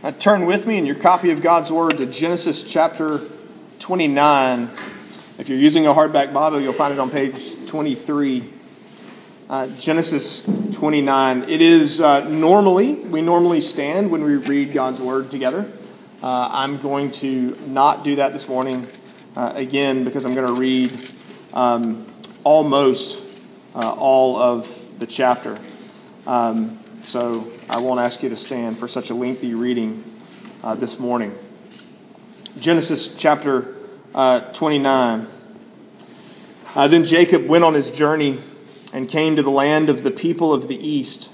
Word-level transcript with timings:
Uh, 0.00 0.12
turn 0.12 0.46
with 0.46 0.64
me 0.64 0.78
in 0.78 0.86
your 0.86 0.94
copy 0.94 1.32
of 1.32 1.42
God's 1.42 1.72
Word 1.72 1.98
to 1.98 2.06
Genesis 2.06 2.62
chapter 2.62 3.20
29. 3.80 4.70
If 5.38 5.48
you're 5.48 5.58
using 5.58 5.88
a 5.88 5.92
hardback 5.92 6.32
Bible, 6.32 6.60
you'll 6.60 6.72
find 6.72 6.94
it 6.94 7.00
on 7.00 7.10
page 7.10 7.66
23. 7.66 8.44
Uh, 9.50 9.66
Genesis 9.76 10.48
29. 10.72 11.48
It 11.48 11.60
is 11.60 12.00
uh, 12.00 12.28
normally, 12.28 12.94
we 12.94 13.22
normally 13.22 13.60
stand 13.60 14.12
when 14.12 14.22
we 14.22 14.36
read 14.36 14.72
God's 14.72 15.00
Word 15.00 15.32
together. 15.32 15.68
Uh, 16.22 16.48
I'm 16.52 16.80
going 16.80 17.10
to 17.12 17.58
not 17.66 18.04
do 18.04 18.14
that 18.16 18.32
this 18.32 18.48
morning 18.48 18.86
uh, 19.34 19.50
again 19.56 20.04
because 20.04 20.24
I'm 20.24 20.34
going 20.34 20.46
to 20.46 20.60
read 20.60 20.96
um, 21.52 22.06
almost 22.44 23.20
uh, 23.74 23.96
all 23.98 24.36
of 24.36 24.72
the 25.00 25.08
chapter. 25.08 25.58
Um, 26.24 26.78
so 27.04 27.50
I 27.68 27.80
won't 27.80 28.00
ask 28.00 28.22
you 28.22 28.28
to 28.28 28.36
stand 28.36 28.78
for 28.78 28.88
such 28.88 29.10
a 29.10 29.14
lengthy 29.14 29.54
reading 29.54 30.04
uh, 30.62 30.74
this 30.74 30.98
morning. 30.98 31.36
Genesis 32.58 33.16
chapter 33.16 33.76
uh, 34.14 34.40
29. 34.52 35.26
Uh, 36.74 36.88
then 36.88 37.04
Jacob 37.04 37.46
went 37.46 37.64
on 37.64 37.74
his 37.74 37.90
journey 37.90 38.40
and 38.92 39.08
came 39.08 39.36
to 39.36 39.42
the 39.42 39.50
land 39.50 39.88
of 39.88 40.02
the 40.02 40.10
people 40.10 40.52
of 40.52 40.68
the 40.68 40.76
east. 40.76 41.30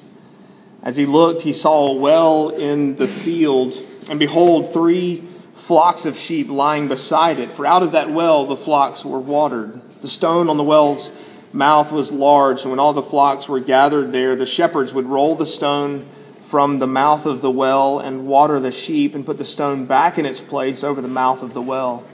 As 0.82 0.96
he 0.96 1.06
looked, 1.06 1.42
he 1.42 1.52
saw 1.52 1.88
a 1.88 1.94
well 1.94 2.50
in 2.50 2.96
the 2.96 3.08
field, 3.08 3.76
and 4.08 4.18
behold, 4.18 4.72
three 4.72 5.26
flocks 5.54 6.04
of 6.04 6.18
sheep 6.18 6.48
lying 6.48 6.88
beside 6.88 7.38
it. 7.38 7.50
For 7.50 7.64
out 7.64 7.82
of 7.82 7.92
that 7.92 8.10
well 8.10 8.44
the 8.44 8.56
flocks 8.56 9.04
were 9.04 9.18
watered. 9.18 9.80
The 10.02 10.08
stone 10.08 10.50
on 10.50 10.58
the 10.58 10.62
well's 10.62 11.10
mouth 11.54 11.92
was 11.92 12.12
large, 12.12 12.62
and 12.62 12.70
when 12.70 12.80
all 12.80 12.92
the 12.92 13.02
flocks 13.02 13.48
were 13.48 13.60
gathered 13.60 14.12
there, 14.12 14.36
the 14.36 14.44
shepherds 14.44 14.92
would 14.92 15.06
roll 15.06 15.34
the 15.36 15.46
stone 15.46 16.06
from 16.42 16.78
the 16.78 16.86
mouth 16.86 17.24
of 17.24 17.40
the 17.40 17.50
well 17.50 17.98
and 17.98 18.26
water 18.26 18.60
the 18.60 18.72
sheep 18.72 19.14
and 19.14 19.24
put 19.24 19.38
the 19.38 19.44
stone 19.44 19.86
back 19.86 20.18
in 20.18 20.26
its 20.26 20.40
place 20.40 20.84
over 20.84 21.00
the 21.00 21.08
mouth 21.08 21.42
of 21.42 21.54
the 21.54 21.62
well. 21.62 22.04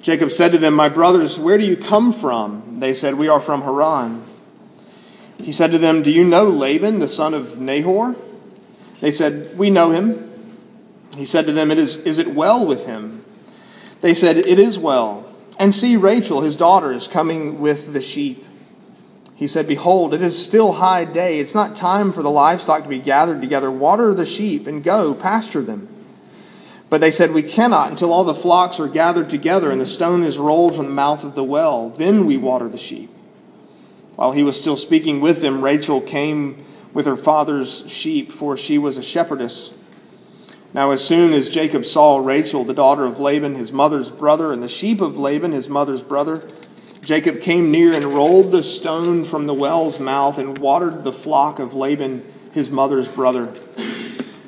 Jacob 0.00 0.30
said 0.30 0.52
to 0.52 0.58
them, 0.58 0.74
My 0.74 0.88
brothers, 0.88 1.38
where 1.38 1.58
do 1.58 1.64
you 1.64 1.76
come 1.76 2.12
from? 2.12 2.78
They 2.78 2.94
said, 2.94 3.14
We 3.14 3.28
are 3.28 3.40
from 3.40 3.62
Haran. 3.62 4.24
He 5.38 5.52
said 5.52 5.70
to 5.72 5.78
them, 5.78 6.02
Do 6.02 6.10
you 6.10 6.24
know 6.24 6.44
Laban, 6.44 7.00
the 7.00 7.08
son 7.08 7.34
of 7.34 7.58
Nahor? 7.58 8.14
They 9.00 9.10
said, 9.10 9.56
We 9.58 9.70
know 9.70 9.90
him. 9.90 10.30
He 11.16 11.24
said 11.24 11.46
to 11.46 11.52
them, 11.52 11.70
it 11.70 11.78
is, 11.78 11.98
is 11.98 12.18
it 12.18 12.28
well 12.28 12.66
with 12.66 12.86
him? 12.86 13.24
They 14.00 14.14
said, 14.14 14.36
It 14.36 14.58
is 14.58 14.78
well. 14.78 15.32
And 15.58 15.74
see, 15.74 15.96
Rachel, 15.96 16.40
his 16.40 16.56
daughter, 16.56 16.92
is 16.92 17.06
coming 17.06 17.60
with 17.60 17.92
the 17.92 18.00
sheep. 18.00 18.43
He 19.34 19.48
said, 19.48 19.66
Behold, 19.66 20.14
it 20.14 20.22
is 20.22 20.44
still 20.44 20.74
high 20.74 21.04
day. 21.04 21.40
It's 21.40 21.54
not 21.54 21.74
time 21.74 22.12
for 22.12 22.22
the 22.22 22.30
livestock 22.30 22.84
to 22.84 22.88
be 22.88 23.00
gathered 23.00 23.40
together. 23.40 23.70
Water 23.70 24.14
the 24.14 24.24
sheep 24.24 24.66
and 24.66 24.82
go, 24.82 25.12
pasture 25.12 25.62
them. 25.62 25.88
But 26.88 27.00
they 27.00 27.10
said, 27.10 27.32
We 27.32 27.42
cannot 27.42 27.90
until 27.90 28.12
all 28.12 28.24
the 28.24 28.34
flocks 28.34 28.78
are 28.78 28.86
gathered 28.86 29.28
together 29.28 29.72
and 29.72 29.80
the 29.80 29.86
stone 29.86 30.22
is 30.22 30.38
rolled 30.38 30.76
from 30.76 30.86
the 30.86 30.92
mouth 30.92 31.24
of 31.24 31.34
the 31.34 31.42
well. 31.42 31.90
Then 31.90 32.26
we 32.26 32.36
water 32.36 32.68
the 32.68 32.78
sheep. 32.78 33.10
While 34.14 34.32
he 34.32 34.44
was 34.44 34.60
still 34.60 34.76
speaking 34.76 35.20
with 35.20 35.40
them, 35.40 35.62
Rachel 35.62 36.00
came 36.00 36.64
with 36.92 37.06
her 37.06 37.16
father's 37.16 37.90
sheep, 37.90 38.30
for 38.30 38.56
she 38.56 38.78
was 38.78 38.96
a 38.96 39.02
shepherdess. 39.02 39.72
Now, 40.72 40.92
as 40.92 41.04
soon 41.04 41.32
as 41.32 41.48
Jacob 41.48 41.84
saw 41.84 42.18
Rachel, 42.18 42.62
the 42.62 42.74
daughter 42.74 43.04
of 43.04 43.18
Laban, 43.18 43.56
his 43.56 43.72
mother's 43.72 44.12
brother, 44.12 44.52
and 44.52 44.62
the 44.62 44.68
sheep 44.68 45.00
of 45.00 45.18
Laban, 45.18 45.50
his 45.50 45.68
mother's 45.68 46.02
brother, 46.02 46.48
Jacob 47.04 47.40
came 47.40 47.70
near 47.70 47.92
and 47.92 48.04
rolled 48.06 48.50
the 48.50 48.62
stone 48.62 49.24
from 49.24 49.46
the 49.46 49.54
well's 49.54 50.00
mouth 50.00 50.38
and 50.38 50.58
watered 50.58 51.04
the 51.04 51.12
flock 51.12 51.58
of 51.58 51.74
Laban, 51.74 52.24
his 52.52 52.70
mother's 52.70 53.08
brother. 53.08 53.52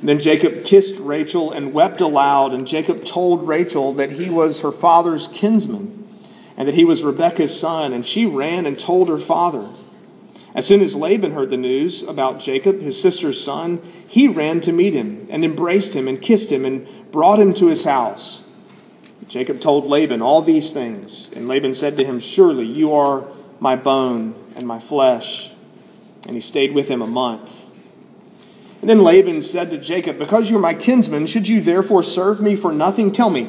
Then 0.02 0.18
Jacob 0.18 0.64
kissed 0.64 0.98
Rachel 0.98 1.52
and 1.52 1.72
wept 1.72 2.00
aloud, 2.00 2.52
and 2.52 2.66
Jacob 2.66 3.04
told 3.04 3.46
Rachel 3.46 3.92
that 3.94 4.12
he 4.12 4.30
was 4.30 4.60
her 4.60 4.72
father's 4.72 5.28
kinsman 5.28 5.96
and 6.56 6.66
that 6.66 6.74
he 6.74 6.84
was 6.84 7.04
Rebekah's 7.04 7.58
son, 7.58 7.92
and 7.92 8.04
she 8.04 8.24
ran 8.24 8.64
and 8.64 8.78
told 8.78 9.08
her 9.08 9.18
father. 9.18 9.68
As 10.54 10.66
soon 10.66 10.80
as 10.80 10.96
Laban 10.96 11.32
heard 11.32 11.50
the 11.50 11.58
news 11.58 12.02
about 12.02 12.40
Jacob, 12.40 12.80
his 12.80 13.00
sister's 13.00 13.42
son, 13.42 13.82
he 14.08 14.26
ran 14.26 14.62
to 14.62 14.72
meet 14.72 14.94
him 14.94 15.26
and 15.28 15.44
embraced 15.44 15.94
him 15.94 16.08
and 16.08 16.22
kissed 16.22 16.50
him 16.50 16.64
and 16.64 16.86
brought 17.12 17.38
him 17.38 17.52
to 17.54 17.66
his 17.66 17.84
house. 17.84 18.42
Jacob 19.28 19.60
told 19.60 19.86
Laban 19.86 20.22
all 20.22 20.40
these 20.40 20.70
things, 20.70 21.30
and 21.34 21.48
Laban 21.48 21.74
said 21.74 21.96
to 21.96 22.04
him, 22.04 22.20
Surely 22.20 22.64
you 22.64 22.94
are 22.94 23.26
my 23.60 23.76
bone 23.76 24.34
and 24.56 24.66
my 24.66 24.78
flesh. 24.78 25.50
And 26.26 26.34
he 26.34 26.40
stayed 26.40 26.72
with 26.72 26.88
him 26.88 27.02
a 27.02 27.06
month. 27.06 27.64
And 28.80 28.90
then 28.90 29.02
Laban 29.02 29.42
said 29.42 29.70
to 29.70 29.78
Jacob, 29.78 30.18
Because 30.18 30.50
you 30.50 30.56
are 30.56 30.60
my 30.60 30.74
kinsman, 30.74 31.26
should 31.26 31.48
you 31.48 31.60
therefore 31.60 32.02
serve 32.02 32.40
me 32.40 32.56
for 32.56 32.72
nothing? 32.72 33.12
Tell 33.12 33.30
me, 33.30 33.44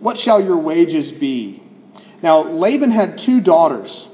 what 0.00 0.18
shall 0.18 0.42
your 0.42 0.56
wages 0.56 1.12
be? 1.12 1.62
Now 2.22 2.42
Laban 2.42 2.90
had 2.90 3.18
two 3.18 3.40
daughters. 3.40 4.08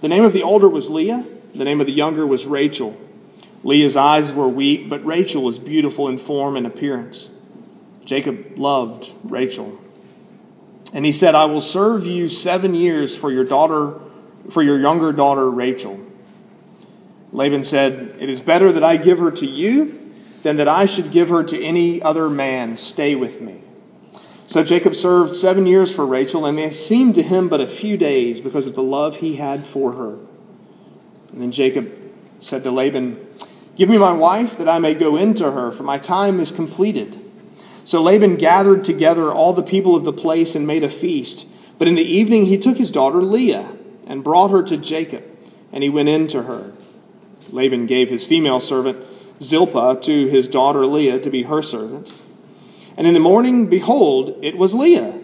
The 0.00 0.08
name 0.08 0.24
of 0.24 0.32
the 0.32 0.42
older 0.42 0.68
was 0.68 0.90
Leah, 0.90 1.24
the 1.54 1.64
name 1.64 1.80
of 1.80 1.86
the 1.86 1.92
younger 1.92 2.26
was 2.26 2.46
Rachel. 2.46 2.96
Leah's 3.62 3.96
eyes 3.96 4.32
were 4.32 4.48
weak, 4.48 4.88
but 4.88 5.04
Rachel 5.04 5.42
was 5.42 5.58
beautiful 5.58 6.08
in 6.08 6.18
form 6.18 6.56
and 6.56 6.66
appearance. 6.66 7.30
Jacob 8.04 8.58
loved 8.58 9.12
Rachel. 9.24 9.80
And 10.94 11.04
he 11.04 11.12
said, 11.12 11.34
I 11.34 11.44
will 11.46 11.60
serve 11.60 12.06
you 12.06 12.28
seven 12.28 12.74
years 12.74 13.14
for 13.16 13.30
your 13.30 13.44
daughter, 13.44 13.98
for 14.50 14.62
your 14.62 14.78
younger 14.78 15.12
daughter 15.12 15.50
Rachel. 15.50 16.00
Laban 17.32 17.64
said, 17.64 18.14
It 18.20 18.30
is 18.30 18.40
better 18.40 18.70
that 18.70 18.84
I 18.84 18.96
give 18.96 19.18
her 19.18 19.32
to 19.32 19.46
you 19.46 20.12
than 20.44 20.56
that 20.56 20.68
I 20.68 20.86
should 20.86 21.10
give 21.10 21.30
her 21.30 21.42
to 21.42 21.62
any 21.62 22.00
other 22.00 22.30
man. 22.30 22.76
Stay 22.76 23.16
with 23.16 23.40
me. 23.40 23.60
So 24.46 24.62
Jacob 24.62 24.94
served 24.94 25.34
seven 25.34 25.66
years 25.66 25.92
for 25.92 26.06
Rachel, 26.06 26.46
and 26.46 26.56
they 26.56 26.70
seemed 26.70 27.16
to 27.16 27.22
him 27.22 27.48
but 27.48 27.60
a 27.60 27.66
few 27.66 27.96
days 27.96 28.38
because 28.38 28.66
of 28.68 28.74
the 28.74 28.82
love 28.82 29.16
he 29.16 29.36
had 29.36 29.66
for 29.66 29.92
her. 29.92 30.18
And 31.32 31.42
then 31.42 31.50
Jacob 31.50 31.90
said 32.38 32.62
to 32.62 32.70
Laban, 32.70 33.18
Give 33.74 33.88
me 33.88 33.98
my 33.98 34.12
wife 34.12 34.58
that 34.58 34.68
I 34.68 34.78
may 34.78 34.94
go 34.94 35.16
into 35.16 35.50
her, 35.50 35.72
for 35.72 35.82
my 35.82 35.98
time 35.98 36.38
is 36.38 36.52
completed. 36.52 37.23
So 37.84 38.02
Laban 38.02 38.36
gathered 38.36 38.84
together 38.84 39.30
all 39.30 39.52
the 39.52 39.62
people 39.62 39.94
of 39.94 40.04
the 40.04 40.12
place 40.12 40.54
and 40.54 40.66
made 40.66 40.84
a 40.84 40.88
feast. 40.88 41.46
But 41.78 41.88
in 41.88 41.94
the 41.94 42.02
evening 42.02 42.46
he 42.46 42.58
took 42.58 42.78
his 42.78 42.90
daughter 42.90 43.22
Leah 43.22 43.76
and 44.06 44.24
brought 44.24 44.50
her 44.50 44.62
to 44.62 44.76
Jacob, 44.76 45.24
and 45.72 45.82
he 45.82 45.90
went 45.90 46.08
in 46.08 46.28
to 46.28 46.44
her. 46.44 46.72
Laban 47.50 47.86
gave 47.86 48.08
his 48.08 48.26
female 48.26 48.60
servant 48.60 48.98
Zilpah 49.42 50.00
to 50.02 50.26
his 50.28 50.48
daughter 50.48 50.86
Leah 50.86 51.20
to 51.20 51.30
be 51.30 51.42
her 51.44 51.62
servant. 51.62 52.14
And 52.96 53.06
in 53.06 53.14
the 53.14 53.20
morning, 53.20 53.66
behold, 53.66 54.38
it 54.42 54.56
was 54.56 54.74
Leah. 54.74 55.20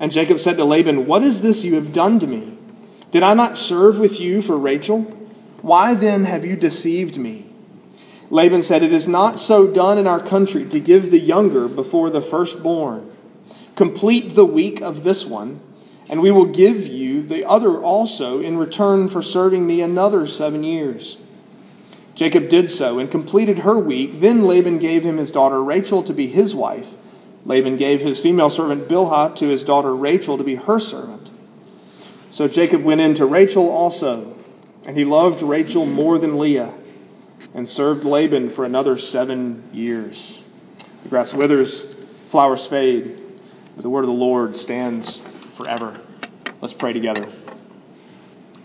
And 0.00 0.12
Jacob 0.12 0.40
said 0.40 0.56
to 0.56 0.64
Laban, 0.64 1.06
What 1.06 1.22
is 1.22 1.40
this 1.40 1.64
you 1.64 1.76
have 1.76 1.92
done 1.92 2.18
to 2.18 2.26
me? 2.26 2.58
Did 3.12 3.22
I 3.22 3.34
not 3.34 3.56
serve 3.56 3.98
with 3.98 4.20
you 4.20 4.42
for 4.42 4.58
Rachel? 4.58 5.02
Why 5.62 5.94
then 5.94 6.24
have 6.24 6.44
you 6.44 6.56
deceived 6.56 7.16
me? 7.16 7.53
Laban 8.34 8.64
said, 8.64 8.82
It 8.82 8.92
is 8.92 9.06
not 9.06 9.38
so 9.38 9.72
done 9.72 9.96
in 9.96 10.08
our 10.08 10.18
country 10.18 10.64
to 10.64 10.80
give 10.80 11.12
the 11.12 11.20
younger 11.20 11.68
before 11.68 12.10
the 12.10 12.20
firstborn. 12.20 13.08
Complete 13.76 14.34
the 14.34 14.44
week 14.44 14.80
of 14.80 15.04
this 15.04 15.24
one, 15.24 15.60
and 16.08 16.20
we 16.20 16.32
will 16.32 16.46
give 16.46 16.84
you 16.88 17.22
the 17.22 17.44
other 17.44 17.78
also 17.78 18.40
in 18.40 18.58
return 18.58 19.06
for 19.06 19.22
serving 19.22 19.64
me 19.64 19.80
another 19.80 20.26
seven 20.26 20.64
years. 20.64 21.16
Jacob 22.16 22.48
did 22.48 22.68
so 22.68 22.98
and 22.98 23.08
completed 23.08 23.60
her 23.60 23.78
week. 23.78 24.18
Then 24.18 24.42
Laban 24.42 24.78
gave 24.78 25.04
him 25.04 25.18
his 25.18 25.30
daughter 25.30 25.62
Rachel 25.62 26.02
to 26.02 26.12
be 26.12 26.26
his 26.26 26.56
wife. 26.56 26.88
Laban 27.44 27.76
gave 27.76 28.00
his 28.00 28.18
female 28.18 28.50
servant 28.50 28.88
Bilhah 28.88 29.36
to 29.36 29.46
his 29.46 29.62
daughter 29.62 29.94
Rachel 29.94 30.36
to 30.38 30.44
be 30.44 30.56
her 30.56 30.80
servant. 30.80 31.30
So 32.30 32.48
Jacob 32.48 32.82
went 32.82 33.00
in 33.00 33.14
to 33.14 33.26
Rachel 33.26 33.70
also, 33.70 34.36
and 34.88 34.96
he 34.96 35.04
loved 35.04 35.40
Rachel 35.40 35.86
more 35.86 36.18
than 36.18 36.36
Leah 36.36 36.74
and 37.54 37.68
served 37.68 38.04
Laban 38.04 38.50
for 38.50 38.64
another 38.64 38.98
seven 38.98 39.62
years. 39.72 40.42
The 41.04 41.08
grass 41.08 41.32
withers, 41.32 41.86
flowers 42.28 42.66
fade, 42.66 43.20
but 43.76 43.82
the 43.82 43.90
word 43.90 44.00
of 44.00 44.08
the 44.08 44.12
Lord 44.12 44.56
stands 44.56 45.18
forever. 45.18 46.00
Let's 46.60 46.74
pray 46.74 46.92
together. 46.92 47.28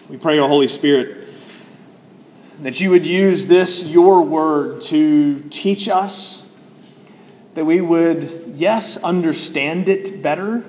We 0.09 0.17
pray, 0.17 0.39
O 0.39 0.47
Holy 0.47 0.67
Spirit, 0.67 1.27
that 2.61 2.79
you 2.79 2.89
would 2.89 3.05
use 3.05 3.45
this, 3.45 3.85
your 3.85 4.23
word, 4.23 4.81
to 4.81 5.41
teach 5.49 5.87
us, 5.87 6.47
that 7.53 7.65
we 7.65 7.79
would, 7.79 8.53
yes, 8.55 8.97
understand 9.03 9.87
it 9.87 10.21
better, 10.21 10.65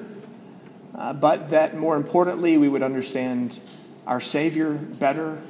uh, 0.95 1.15
but 1.15 1.49
that 1.51 1.77
more 1.77 1.97
importantly, 1.97 2.59
we 2.59 2.69
would 2.69 2.83
understand 2.83 3.59
our 4.07 4.21
Savior 4.21 4.75
better 4.75 5.43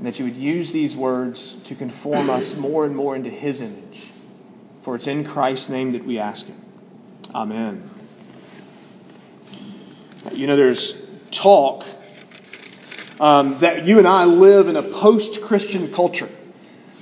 and 0.00 0.06
that 0.06 0.18
you 0.18 0.24
would 0.24 0.36
use 0.36 0.72
these 0.72 0.96
words 0.96 1.56
to 1.56 1.74
conform 1.74 2.30
us 2.30 2.56
more 2.56 2.86
and 2.86 2.96
more 2.96 3.14
into 3.14 3.28
his 3.28 3.60
image. 3.60 4.10
For 4.80 4.94
it's 4.94 5.06
in 5.06 5.24
Christ's 5.24 5.68
name 5.68 5.92
that 5.92 6.06
we 6.06 6.18
ask 6.18 6.48
it. 6.48 6.54
Amen. 7.34 7.84
You 10.32 10.46
know, 10.46 10.56
there's 10.56 10.96
talk 11.30 11.84
um, 13.20 13.58
that 13.58 13.84
you 13.84 13.98
and 13.98 14.08
I 14.08 14.24
live 14.24 14.68
in 14.68 14.76
a 14.76 14.82
post 14.82 15.42
Christian 15.42 15.92
culture, 15.92 16.30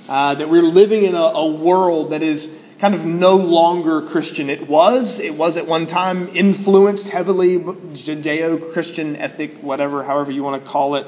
uh, 0.09 0.35
that 0.35 0.49
we're 0.49 0.61
living 0.61 1.05
in 1.05 1.15
a, 1.15 1.17
a 1.17 1.47
world 1.47 2.09
that 2.09 2.21
is 2.21 2.59
kind 2.79 2.93
of 2.93 3.05
no 3.05 3.37
longer 3.37 4.01
Christian. 4.01 4.49
It 4.49 4.67
was, 4.67 5.19
it 5.19 5.35
was 5.35 5.55
at 5.55 5.65
one 5.65 5.87
time 5.87 6.27
influenced 6.33 7.11
heavily 7.11 7.59
Judeo 7.59 8.73
Christian 8.73 9.15
ethic, 9.15 9.59
whatever, 9.61 10.03
however 10.03 10.31
you 10.31 10.43
want 10.43 10.61
to 10.61 10.69
call 10.69 10.95
it. 10.95 11.07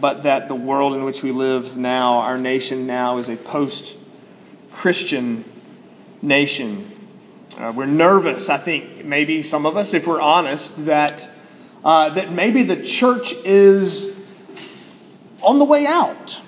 But 0.00 0.22
that 0.22 0.48
the 0.48 0.54
world 0.54 0.94
in 0.94 1.04
which 1.04 1.22
we 1.22 1.32
live 1.32 1.76
now, 1.76 2.18
our 2.18 2.38
nation 2.38 2.86
now, 2.86 3.18
is 3.18 3.28
a 3.28 3.36
post 3.36 3.96
Christian 4.72 5.44
nation. 6.22 6.92
Uh, 7.56 7.72
we're 7.74 7.86
nervous, 7.86 8.48
I 8.48 8.58
think, 8.58 9.04
maybe 9.04 9.42
some 9.42 9.66
of 9.66 9.76
us, 9.76 9.94
if 9.94 10.06
we're 10.06 10.20
honest, 10.20 10.86
that, 10.86 11.28
uh, 11.84 12.10
that 12.10 12.32
maybe 12.32 12.62
the 12.62 12.82
church 12.82 13.32
is 13.44 14.16
on 15.42 15.58
the 15.58 15.64
way 15.64 15.86
out 15.86 16.40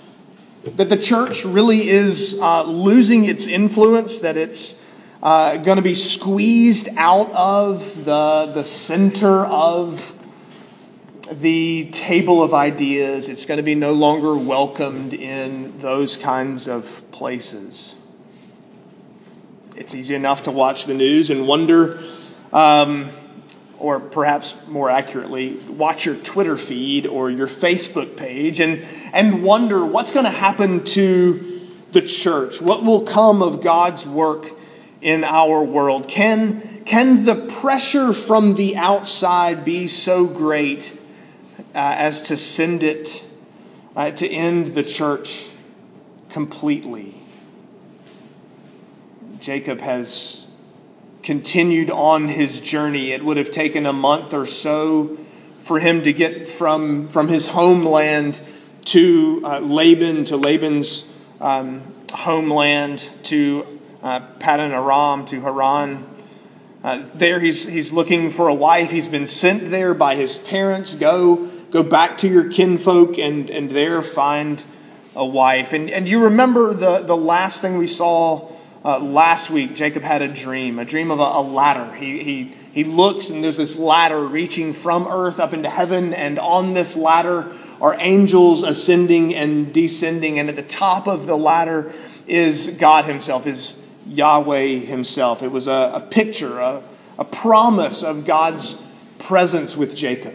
that 0.76 0.88
the 0.88 0.96
church 0.96 1.44
really 1.44 1.88
is 1.88 2.38
uh, 2.40 2.64
losing 2.64 3.24
its 3.24 3.46
influence, 3.46 4.20
that 4.20 4.36
it's 4.36 4.74
uh, 5.22 5.56
going 5.56 5.76
to 5.76 5.82
be 5.82 5.94
squeezed 5.94 6.88
out 6.96 7.30
of 7.32 8.04
the, 8.04 8.50
the 8.54 8.64
center 8.64 9.46
of 9.46 10.14
the 11.32 11.88
table 11.90 12.42
of 12.42 12.54
ideas. 12.54 13.28
It's 13.28 13.44
going 13.44 13.58
to 13.58 13.62
be 13.62 13.74
no 13.74 13.92
longer 13.92 14.36
welcomed 14.36 15.14
in 15.14 15.78
those 15.78 16.16
kinds 16.16 16.68
of 16.68 17.02
places. 17.10 17.96
It's 19.76 19.94
easy 19.94 20.14
enough 20.14 20.44
to 20.44 20.50
watch 20.50 20.86
the 20.86 20.94
news 20.94 21.30
and 21.30 21.46
wonder. 21.46 22.02
Um, 22.52 23.10
or 23.78 24.00
perhaps 24.00 24.56
more 24.66 24.90
accurately, 24.90 25.54
watch 25.68 26.04
your 26.04 26.16
Twitter 26.16 26.56
feed 26.56 27.06
or 27.06 27.30
your 27.30 27.46
Facebook 27.46 28.16
page 28.16 28.58
and, 28.58 28.84
and 29.12 29.44
wonder 29.44 29.86
what's 29.86 30.10
going 30.10 30.24
to 30.24 30.30
happen 30.30 30.82
to 30.82 31.68
the 31.92 32.02
church? 32.02 32.60
What 32.60 32.84
will 32.84 33.02
come 33.02 33.40
of 33.40 33.62
God's 33.62 34.04
work 34.04 34.50
in 35.00 35.22
our 35.22 35.62
world? 35.62 36.08
Can, 36.08 36.82
can 36.84 37.24
the 37.24 37.36
pressure 37.36 38.12
from 38.12 38.56
the 38.56 38.76
outside 38.76 39.64
be 39.64 39.86
so 39.86 40.26
great 40.26 40.97
as 41.74 42.22
to 42.22 42.36
send 42.36 42.82
it, 42.82 43.24
uh, 43.96 44.10
to 44.12 44.28
end 44.28 44.68
the 44.68 44.82
church 44.82 45.50
completely? 46.30 47.14
Jacob 49.40 49.80
has 49.80 50.46
continued 51.22 51.90
on 51.90 52.28
his 52.28 52.60
journey. 52.60 53.12
It 53.12 53.24
would 53.24 53.36
have 53.36 53.50
taken 53.50 53.86
a 53.86 53.92
month 53.92 54.32
or 54.32 54.46
so 54.46 55.18
for 55.62 55.78
him 55.78 56.02
to 56.04 56.12
get 56.12 56.48
from, 56.48 57.08
from 57.08 57.28
his 57.28 57.48
homeland 57.48 58.40
to 58.86 59.42
uh, 59.44 59.58
Laban, 59.58 60.24
to 60.24 60.36
Laban's 60.36 61.12
um, 61.40 61.82
homeland, 62.12 63.08
to 63.24 63.78
uh, 64.02 64.20
Paddan 64.38 64.70
Aram, 64.70 65.26
to 65.26 65.40
Haran. 65.42 66.06
Uh, 66.82 67.06
there 67.14 67.40
he's, 67.40 67.66
he's 67.66 67.92
looking 67.92 68.30
for 68.30 68.48
a 68.48 68.54
wife. 68.54 68.90
He's 68.90 69.08
been 69.08 69.26
sent 69.26 69.70
there 69.70 69.92
by 69.92 70.14
his 70.14 70.38
parents. 70.38 70.94
Go, 70.94 71.50
go 71.70 71.82
back 71.82 72.18
to 72.18 72.28
your 72.28 72.50
kinfolk 72.50 73.18
and, 73.18 73.50
and 73.50 73.70
there 73.70 74.02
find 74.02 74.64
a 75.14 75.24
wife. 75.24 75.72
And, 75.72 75.90
and 75.90 76.08
you 76.08 76.24
remember 76.24 76.72
the, 76.72 77.00
the 77.00 77.16
last 77.16 77.60
thing 77.60 77.76
we 77.76 77.86
saw 77.86 78.50
uh, 78.84 78.98
last 79.00 79.50
week, 79.50 79.74
Jacob 79.74 80.02
had 80.02 80.22
a 80.22 80.28
dream, 80.28 80.78
a 80.78 80.84
dream 80.84 81.10
of 81.10 81.18
a, 81.18 81.22
a 81.22 81.42
ladder. 81.42 81.94
He, 81.94 82.22
he, 82.22 82.54
he 82.72 82.84
looks, 82.84 83.28
and 83.28 83.42
there's 83.42 83.56
this 83.56 83.76
ladder 83.76 84.24
reaching 84.24 84.72
from 84.72 85.08
earth 85.08 85.40
up 85.40 85.52
into 85.52 85.68
heaven, 85.68 86.14
and 86.14 86.38
on 86.38 86.74
this 86.74 86.96
ladder 86.96 87.52
are 87.80 87.96
angels 87.98 88.62
ascending 88.62 89.34
and 89.34 89.72
descending, 89.74 90.38
and 90.38 90.48
at 90.48 90.56
the 90.56 90.62
top 90.62 91.08
of 91.08 91.26
the 91.26 91.36
ladder 91.36 91.92
is 92.26 92.68
God 92.78 93.04
Himself, 93.04 93.46
is 93.46 93.82
Yahweh 94.06 94.78
Himself. 94.78 95.42
It 95.42 95.48
was 95.48 95.66
a, 95.66 95.92
a 95.94 96.00
picture, 96.00 96.60
a, 96.60 96.82
a 97.18 97.24
promise 97.24 98.02
of 98.04 98.24
God's 98.24 98.80
presence 99.18 99.76
with 99.76 99.96
Jacob. 99.96 100.34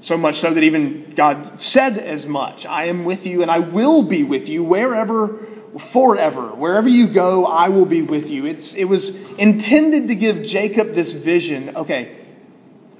So 0.00 0.16
much 0.16 0.36
so 0.36 0.52
that 0.52 0.62
even 0.62 1.12
God 1.14 1.60
said 1.60 1.98
as 1.98 2.26
much 2.26 2.64
I 2.64 2.86
am 2.86 3.04
with 3.04 3.26
you, 3.26 3.42
and 3.42 3.50
I 3.50 3.58
will 3.58 4.02
be 4.02 4.22
with 4.22 4.48
you 4.48 4.64
wherever 4.64 5.46
forever. 5.78 6.48
Wherever 6.48 6.88
you 6.88 7.06
go, 7.06 7.44
I 7.44 7.68
will 7.68 7.86
be 7.86 8.02
with 8.02 8.30
you. 8.30 8.46
It's, 8.46 8.74
it 8.74 8.84
was 8.84 9.16
intended 9.34 10.08
to 10.08 10.14
give 10.14 10.42
Jacob 10.42 10.94
this 10.94 11.12
vision 11.12 11.76
okay, 11.76 12.16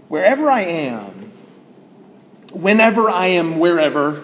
wherever 0.09 0.49
I 0.49 0.61
am, 0.61 1.33
whenever 2.53 3.09
I 3.09 3.27
am, 3.29 3.59
wherever, 3.59 4.23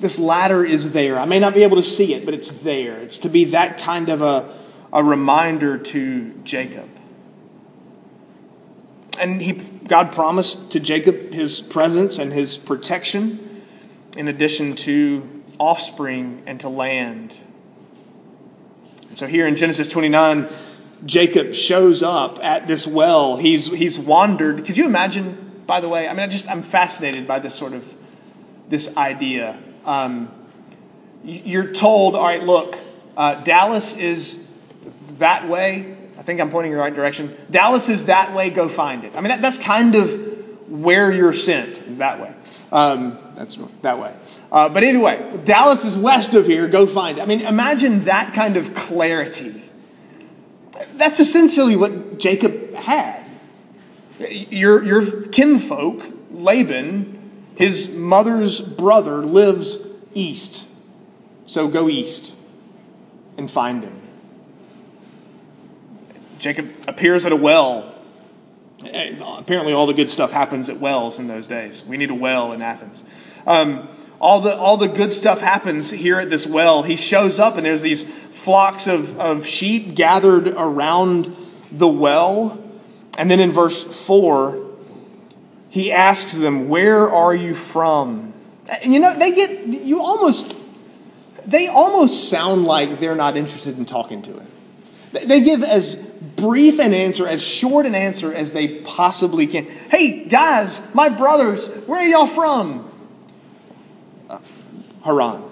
this 0.00 0.18
ladder 0.18 0.64
is 0.64 0.92
there. 0.92 1.18
I 1.18 1.24
may 1.24 1.38
not 1.38 1.54
be 1.54 1.62
able 1.62 1.76
to 1.76 1.82
see 1.82 2.14
it, 2.14 2.24
but 2.24 2.34
it's 2.34 2.50
there. 2.50 2.98
It's 2.98 3.18
to 3.18 3.28
be 3.28 3.46
that 3.46 3.78
kind 3.78 4.08
of 4.08 4.20
a, 4.20 4.52
a 4.92 5.02
reminder 5.02 5.78
to 5.78 6.32
Jacob. 6.44 6.90
And 9.18 9.40
he, 9.40 9.62
God 9.86 10.12
promised 10.12 10.72
to 10.72 10.80
Jacob 10.80 11.32
his 11.32 11.60
presence 11.60 12.18
and 12.18 12.32
his 12.32 12.56
protection, 12.56 13.62
in 14.16 14.28
addition 14.28 14.76
to 14.76 15.28
offspring 15.58 16.42
and 16.46 16.60
to 16.60 16.68
land. 16.68 17.34
So 19.14 19.26
here 19.26 19.46
in 19.46 19.56
Genesis 19.56 19.88
29, 19.88 20.48
Jacob 21.04 21.54
shows 21.54 22.02
up 22.02 22.42
at 22.42 22.66
this 22.66 22.86
well. 22.86 23.36
He's, 23.36 23.70
he's 23.70 23.98
wandered. 23.98 24.64
Could 24.64 24.76
you 24.76 24.86
imagine, 24.86 25.62
by 25.66 25.80
the 25.80 25.88
way? 25.88 26.08
I 26.08 26.12
mean, 26.12 26.20
I 26.20 26.26
just, 26.26 26.48
I'm 26.48 26.62
fascinated 26.62 27.28
by 27.28 27.38
this 27.38 27.54
sort 27.54 27.74
of, 27.74 27.94
this 28.68 28.96
idea. 28.96 29.58
Um, 29.84 30.32
you're 31.22 31.72
told, 31.72 32.14
all 32.14 32.24
right, 32.24 32.42
look, 32.42 32.76
uh, 33.16 33.42
Dallas 33.44 33.96
is 33.96 34.46
that 35.14 35.48
way. 35.48 35.93
I 36.18 36.22
think 36.22 36.40
I'm 36.40 36.50
pointing 36.50 36.72
in 36.72 36.78
the 36.78 36.82
right 36.82 36.94
direction. 36.94 37.36
Dallas 37.50 37.88
is 37.88 38.06
that 38.06 38.34
way, 38.34 38.50
go 38.50 38.68
find 38.68 39.04
it. 39.04 39.12
I 39.14 39.20
mean, 39.20 39.28
that, 39.28 39.42
that's 39.42 39.58
kind 39.58 39.94
of 39.94 40.70
where 40.70 41.12
you're 41.12 41.32
sent, 41.32 41.98
that 41.98 42.20
way. 42.20 42.34
Um, 42.72 43.18
that's 43.36 43.58
that 43.82 43.98
way. 43.98 44.14
Uh, 44.50 44.68
but 44.68 44.84
anyway, 44.84 45.40
Dallas 45.44 45.84
is 45.84 45.96
west 45.96 46.34
of 46.34 46.46
here. 46.46 46.68
Go 46.68 46.86
find 46.86 47.18
it. 47.18 47.22
I 47.22 47.26
mean, 47.26 47.40
imagine 47.40 48.00
that 48.04 48.32
kind 48.34 48.56
of 48.56 48.74
clarity. 48.74 49.62
That's 50.94 51.20
essentially 51.20 51.76
what 51.76 52.18
Jacob 52.18 52.74
had. 52.74 53.30
Your, 54.18 54.82
your 54.84 55.26
kinfolk, 55.26 56.04
Laban, 56.30 57.32
his 57.56 57.94
mother's 57.94 58.60
brother, 58.60 59.24
lives 59.24 59.78
east. 60.14 60.68
So 61.46 61.68
go 61.68 61.88
east 61.88 62.34
and 63.36 63.50
find 63.50 63.82
him. 63.82 64.00
Jacob 66.44 66.70
appears 66.86 67.24
at 67.24 67.32
a 67.32 67.36
well. 67.36 67.94
Apparently, 68.84 69.72
all 69.72 69.86
the 69.86 69.94
good 69.94 70.10
stuff 70.10 70.30
happens 70.30 70.68
at 70.68 70.78
wells 70.78 71.18
in 71.18 71.26
those 71.26 71.46
days. 71.46 71.82
We 71.86 71.96
need 71.96 72.10
a 72.10 72.14
well 72.14 72.52
in 72.52 72.60
Athens. 72.60 73.02
Um, 73.46 73.88
all 74.20 74.42
the, 74.42 74.54
all 74.54 74.76
the 74.76 74.88
good 74.88 75.10
stuff 75.10 75.40
happens 75.40 75.90
here 75.90 76.20
at 76.20 76.28
this 76.28 76.46
well. 76.46 76.82
He 76.82 76.96
shows 76.96 77.38
up, 77.38 77.56
and 77.56 77.64
there's 77.64 77.80
these 77.80 78.04
flocks 78.04 78.86
of, 78.86 79.18
of 79.18 79.46
sheep 79.46 79.94
gathered 79.94 80.48
around 80.48 81.34
the 81.72 81.88
well. 81.88 82.62
And 83.16 83.30
then 83.30 83.40
in 83.40 83.50
verse 83.50 83.82
4, 84.06 84.70
he 85.70 85.90
asks 85.90 86.34
them, 86.34 86.68
Where 86.68 87.08
are 87.08 87.34
you 87.34 87.54
from? 87.54 88.34
And 88.82 88.92
you 88.92 89.00
know, 89.00 89.18
they 89.18 89.32
get, 89.32 89.66
you 89.66 90.02
almost, 90.02 90.54
they 91.46 91.68
almost 91.68 92.28
sound 92.28 92.66
like 92.66 93.00
they're 93.00 93.16
not 93.16 93.38
interested 93.38 93.78
in 93.78 93.86
talking 93.86 94.20
to 94.20 94.40
him. 94.40 94.48
They 95.26 95.40
give 95.40 95.62
as 95.62 96.10
brief 96.36 96.78
an 96.78 96.94
answer, 96.94 97.26
as 97.26 97.42
short 97.42 97.86
an 97.86 97.94
answer 97.94 98.32
as 98.32 98.52
they 98.52 98.80
possibly 98.80 99.46
can. 99.46 99.66
Hey, 99.66 100.24
guys, 100.24 100.80
my 100.94 101.08
brothers, 101.08 101.68
where 101.86 102.00
are 102.00 102.06
y'all 102.06 102.26
from? 102.26 102.90
Uh, 104.28 104.38
Haran. 105.04 105.42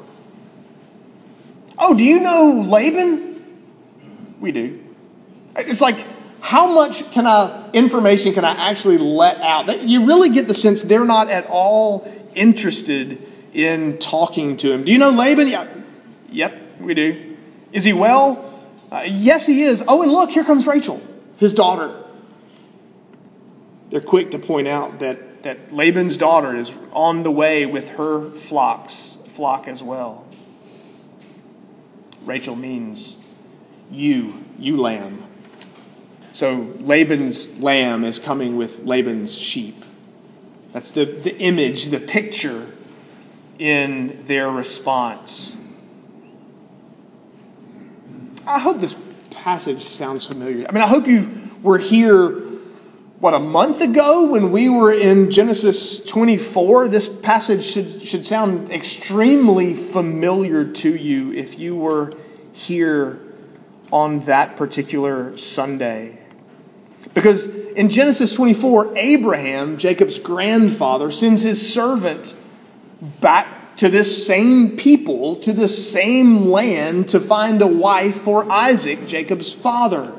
Oh, 1.79 1.95
do 1.95 2.03
you 2.05 2.21
know 2.21 2.65
Laban? 2.67 3.45
We 4.41 4.53
do. 4.53 4.83
It's 5.57 5.81
like, 5.81 6.05
how 6.41 6.73
much 6.73 7.11
can 7.13 7.27
I, 7.27 7.71
information 7.73 8.35
can 8.35 8.45
I 8.45 8.71
actually 8.71 8.99
let 8.99 9.41
out? 9.41 9.83
You 9.83 10.07
really 10.07 10.31
get 10.31 10.49
the 10.49 10.55
sense 10.55 10.83
they're 10.83 11.05
not 11.05 11.29
at 11.29 11.47
all 11.49 12.11
interested 12.35 13.23
in 13.53 13.99
talking 13.99 14.57
to 14.59 14.73
him. 14.73 14.85
Do 14.85 14.93
you 14.93 14.99
know 14.99 15.11
Laban? 15.11 15.49
Yeah. 15.49 15.69
Yep, 16.31 16.81
we 16.81 16.95
do. 16.95 17.37
Is 17.73 17.85
he 17.85 17.93
well? 17.93 18.52
Uh, 18.93 19.05
yes, 19.07 19.47
he 19.47 19.63
is. 19.63 19.83
Oh, 19.89 20.03
and 20.03 20.13
look, 20.13 20.29
here 20.29 20.45
comes 20.45 20.67
Rachel, 20.67 21.01
his 21.39 21.55
daughter. 21.55 21.97
They're 23.89 24.03
quick 24.03 24.33
to 24.33 24.39
point 24.39 24.69
out 24.69 24.99
that, 24.99 25.45
that 25.45 25.73
Laban's 25.73 26.19
daughter 26.19 26.55
is 26.55 26.77
on 26.93 27.23
the 27.23 27.31
way 27.31 27.65
with 27.65 27.89
her 27.91 28.31
flocks 28.31 29.17
flock 29.33 29.67
as 29.67 29.83
well. 29.83 30.27
Rachel 32.27 32.55
means 32.55 33.17
ewe, 33.91 34.45
ewe 34.59 34.77
lamb. 34.77 35.25
So 36.35 36.75
Laban's 36.79 37.59
lamb 37.61 38.05
is 38.05 38.19
coming 38.19 38.57
with 38.57 38.81
Laban's 38.81 39.35
sheep. 39.35 39.87
That's 40.73 40.91
the, 40.91 41.07
the 41.07 41.35
image, 41.39 41.87
the 41.87 41.99
picture 41.99 42.67
in 43.59 44.23
their 44.27 44.51
response. 44.51 45.57
I 48.47 48.59
hope 48.59 48.81
this 48.81 48.97
passage 49.31 49.83
sounds 49.83 50.27
familiar. 50.27 50.67
I 50.69 50.73
mean, 50.73 50.83
I 50.83 50.87
hope 50.87 51.07
you 51.07 51.31
were 51.63 51.79
here, 51.79 52.31
what, 53.21 53.35
a 53.35 53.39
month 53.39 53.81
ago 53.81 54.27
when 54.27 54.51
we 54.51 54.69
were 54.69 54.93
in 54.93 55.31
Genesis 55.31 56.05
24? 56.05 56.89
This 56.89 57.09
passage 57.09 57.65
should, 57.65 58.03
should 58.03 58.27
sound 58.27 58.73
extremely 58.73 59.75
familiar 59.75 60.65
to 60.65 60.95
you 60.95 61.33
if 61.33 61.59
you 61.59 61.77
were 61.77 62.13
here 62.53 63.21
on 63.93 64.21
that 64.21 64.57
particular 64.57 65.37
Sunday. 65.37 66.19
Because 67.15 67.49
in 67.49 67.91
Genesis 67.91 68.35
24, 68.35 68.97
Abraham, 68.97 69.77
Jacob's 69.77 70.19
grandfather, 70.19 71.11
sends 71.11 71.43
his 71.43 71.73
servant 71.73 72.35
back 73.21 73.62
to 73.83 73.89
this 73.89 74.25
same 74.29 74.77
people, 74.77 75.35
to 75.35 75.53
this 75.53 75.91
same 75.91 76.47
land, 76.47 77.09
to 77.09 77.19
find 77.19 77.61
a 77.61 77.67
wife 77.67 78.15
for 78.21 78.49
Isaac, 78.49 79.09
Jacob's 79.09 79.53
father. 79.53 80.13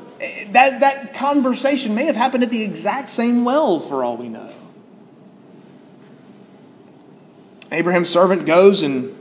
That, 0.50 0.80
that 0.80 1.14
conversation 1.14 1.94
may 1.94 2.04
have 2.04 2.14
happened 2.14 2.44
at 2.44 2.50
the 2.50 2.62
exact 2.62 3.08
same 3.08 3.42
well, 3.42 3.80
for 3.80 4.04
all 4.04 4.18
we 4.18 4.28
know. 4.28 4.52
Abraham's 7.72 8.10
servant 8.10 8.44
goes 8.44 8.82
and 8.82 9.16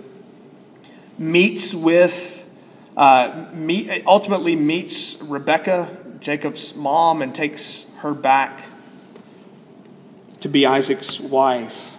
meets 1.18 1.74
with, 1.74 2.46
uh, 2.98 3.46
meet, 3.54 4.04
ultimately 4.06 4.58
meets 4.58 5.22
Rebecca, 5.22 5.88
Jacob's 6.20 6.76
mom 6.76 7.22
and 7.22 7.34
takes 7.34 7.86
her 8.00 8.14
back 8.14 8.62
to 10.42 10.50
be 10.50 10.66
Isaac's 10.66 11.18
wife. 11.22 11.98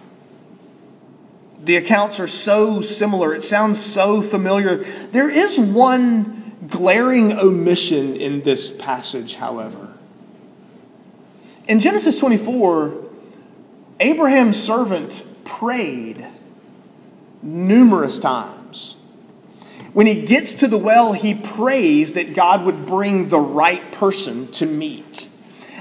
The 1.65 1.77
accounts 1.77 2.19
are 2.19 2.27
so 2.27 2.81
similar. 2.81 3.33
It 3.33 3.43
sounds 3.43 3.83
so 3.83 4.21
familiar. 4.21 4.83
There 5.11 5.29
is 5.29 5.57
one 5.57 6.55
glaring 6.67 7.33
omission 7.33 8.15
in 8.15 8.43
this 8.43 8.69
passage, 8.69 9.35
however. 9.35 9.93
In 11.67 11.79
Genesis 11.79 12.19
24, 12.19 13.03
Abraham's 13.99 14.61
servant 14.61 15.23
prayed 15.43 16.25
numerous 17.41 18.19
times. 18.19 18.95
When 19.93 20.05
he 20.05 20.25
gets 20.25 20.53
to 20.55 20.67
the 20.67 20.77
well, 20.77 21.13
he 21.13 21.33
prays 21.33 22.13
that 22.13 22.35
God 22.35 22.63
would 22.65 22.85
bring 22.85 23.29
the 23.29 23.39
right 23.39 23.91
person 23.91 24.51
to 24.53 24.67
meet. 24.67 25.29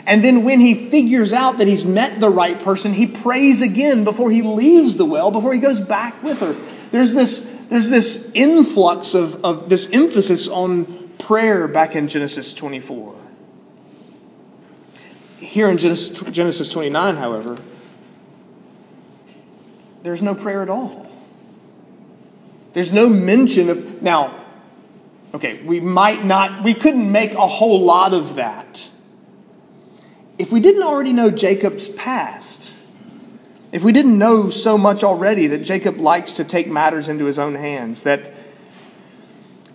And 0.06 0.22
then 0.22 0.44
when 0.44 0.60
he 0.60 0.74
figures 0.74 1.32
out 1.32 1.58
that 1.58 1.66
he's 1.66 1.84
met 1.84 2.20
the 2.20 2.28
right 2.28 2.60
person, 2.60 2.92
he 2.92 3.06
prays 3.06 3.62
again 3.62 4.04
before 4.04 4.30
he 4.30 4.42
leaves 4.42 4.96
the 4.96 5.04
well, 5.04 5.30
before 5.30 5.52
he 5.54 5.58
goes 5.58 5.80
back 5.80 6.22
with 6.22 6.40
her. 6.40 6.54
There's 6.90 7.14
this, 7.14 7.40
there's 7.70 7.88
this 7.88 8.30
influx 8.34 9.14
of, 9.14 9.44
of 9.44 9.68
this 9.70 9.90
emphasis 9.92 10.46
on 10.46 11.08
prayer 11.18 11.66
back 11.66 11.96
in 11.96 12.08
Genesis 12.08 12.52
24. 12.52 13.14
Here 15.38 15.70
in 15.70 15.78
Genesis, 15.78 16.20
Genesis 16.30 16.68
29, 16.68 17.16
however, 17.16 17.58
there's 20.02 20.20
no 20.20 20.34
prayer 20.34 20.62
at 20.62 20.68
all. 20.68 21.10
There's 22.74 22.92
no 22.92 23.08
mention 23.08 23.70
of. 23.70 24.02
Now, 24.02 24.44
okay, 25.32 25.62
we 25.62 25.80
might 25.80 26.24
not, 26.24 26.62
we 26.62 26.74
couldn't 26.74 27.10
make 27.10 27.32
a 27.32 27.46
whole 27.46 27.82
lot 27.84 28.12
of 28.12 28.36
that 28.36 28.90
if 30.38 30.50
we 30.50 30.60
didn't 30.60 30.82
already 30.82 31.12
know 31.12 31.30
Jacob's 31.30 31.88
past. 31.88 32.72
If 33.72 33.82
we 33.82 33.90
didn't 33.90 34.16
know 34.18 34.50
so 34.50 34.78
much 34.78 35.02
already 35.02 35.48
that 35.48 35.58
Jacob 35.58 35.98
likes 35.98 36.34
to 36.34 36.44
take 36.44 36.68
matters 36.68 37.08
into 37.08 37.24
his 37.24 37.40
own 37.40 37.56
hands, 37.56 38.04
that 38.04 38.32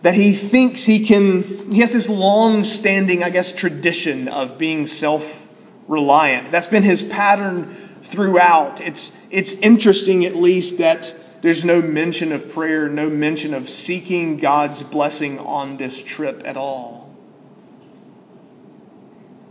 that 0.01 0.15
he 0.15 0.33
thinks 0.33 0.85
he 0.85 1.05
can, 1.05 1.71
he 1.71 1.81
has 1.81 1.91
this 1.91 2.07
long 2.07 2.63
standing, 2.63 3.23
I 3.23 3.29
guess, 3.29 3.51
tradition 3.51 4.27
of 4.29 4.57
being 4.57 4.87
self 4.87 5.47
reliant. 5.87 6.51
That's 6.51 6.67
been 6.67 6.83
his 6.83 7.03
pattern 7.03 7.99
throughout. 8.03 8.79
It's, 8.79 9.11
it's 9.29 9.53
interesting, 9.53 10.25
at 10.25 10.35
least, 10.35 10.77
that 10.77 11.13
there's 11.41 11.65
no 11.65 11.81
mention 11.81 12.31
of 12.31 12.49
prayer, 12.51 12.87
no 12.87 13.09
mention 13.09 13.53
of 13.53 13.69
seeking 13.69 14.37
God's 14.37 14.83
blessing 14.83 15.39
on 15.39 15.77
this 15.77 16.01
trip 16.01 16.41
at 16.45 16.55
all. 16.55 16.98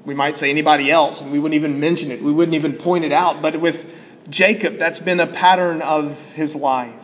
We 0.08 0.14
might 0.14 0.38
say 0.38 0.48
anybody 0.48 0.90
else, 0.90 1.20
and 1.20 1.30
we 1.30 1.38
wouldn't 1.38 1.56
even 1.56 1.80
mention 1.80 2.10
it. 2.10 2.22
We 2.22 2.32
wouldn't 2.32 2.54
even 2.54 2.72
point 2.72 3.04
it 3.04 3.12
out. 3.12 3.42
But 3.42 3.60
with 3.60 3.92
Jacob, 4.30 4.78
that's 4.78 4.98
been 4.98 5.20
a 5.20 5.26
pattern 5.26 5.82
of 5.82 6.32
his 6.32 6.56
life. 6.56 6.94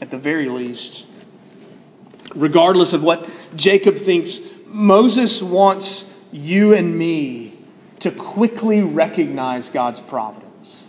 At 0.00 0.12
the 0.12 0.18
very 0.18 0.48
least, 0.48 1.04
regardless 2.36 2.92
of 2.92 3.02
what 3.02 3.28
Jacob 3.56 3.96
thinks, 3.96 4.38
Moses 4.68 5.42
wants 5.42 6.08
you 6.30 6.72
and 6.72 6.96
me 6.96 7.58
to 7.98 8.12
quickly 8.12 8.82
recognize 8.82 9.68
God's 9.68 10.00
providence. 10.00 10.88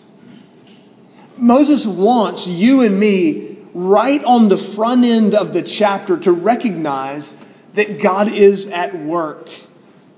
Moses 1.36 1.88
wants 1.88 2.46
you 2.46 2.84
and 2.84 3.00
me 3.00 3.57
right 3.74 4.24
on 4.24 4.50
the 4.50 4.57
front 4.57 5.03
end 5.03 5.34
of 5.34 5.53
the 5.53 5.63
chapter 5.63 6.15
to 6.19 6.31
recognize 6.31 7.34
that 7.77 8.01
God 8.01 8.31
is 8.31 8.67
at 8.67 8.96
work 8.96 9.51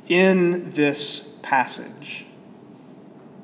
in 0.07 0.69
this 0.71 1.27
passage. 1.41 2.25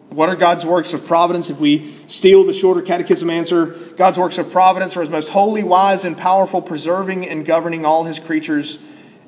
What 0.09 0.29
are 0.29 0.37
God's 0.37 0.65
works 0.65 0.93
of 0.93 1.05
providence? 1.05 1.49
If 1.49 1.59
we 1.59 1.93
steal 2.07 2.45
the 2.45 2.53
shorter 2.53 2.81
catechism 2.81 3.29
answer, 3.29 3.65
God's 3.97 4.17
works 4.17 4.37
of 4.37 4.49
providence 4.51 4.95
are 4.95 5.01
his 5.01 5.09
most 5.09 5.27
holy, 5.27 5.63
wise, 5.63 6.05
and 6.05 6.17
powerful, 6.17 6.61
preserving 6.61 7.27
and 7.27 7.45
governing 7.45 7.85
all 7.85 8.05
his 8.05 8.17
creatures 8.17 8.79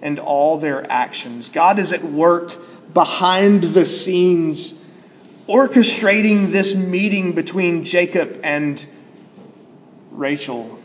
and 0.01 0.20
all 0.20 0.58
their 0.58 0.89
actions. 0.89 1.50
God 1.50 1.79
is 1.79 1.91
at 1.91 2.06
work 2.06 2.58
behind 2.94 3.63
the 3.63 3.86
scenes 3.86 4.86
orchestrating 5.50 6.53
this 6.53 6.75
meeting 6.75 7.34
between 7.34 7.84
Jacob 7.84 8.39
and 8.41 8.86
Rachel. 10.12 10.79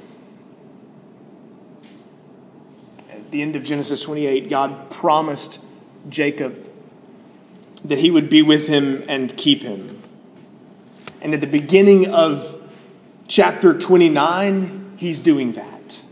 At 3.09 3.21
the 3.33 3.43
end 3.43 3.57
of 3.57 3.65
Genesis 3.65 4.03
28, 4.03 4.49
God 4.49 4.91
promised 4.91 5.59
Jacob 6.09 6.71
that 7.85 7.99
he 7.99 8.11
would 8.11 8.29
be 8.29 8.43
with 8.43 8.69
him 8.69 9.03
and 9.09 9.35
keep 9.37 9.63
him. 9.63 10.01
And 11.23 11.33
at 11.35 11.41
the 11.41 11.47
beginning 11.47 12.13
of 12.13 12.63
chapter 13.27 13.77
29, 13.77 14.97
he's 14.99 15.21
doing 15.21 15.53
that. 15.53 16.03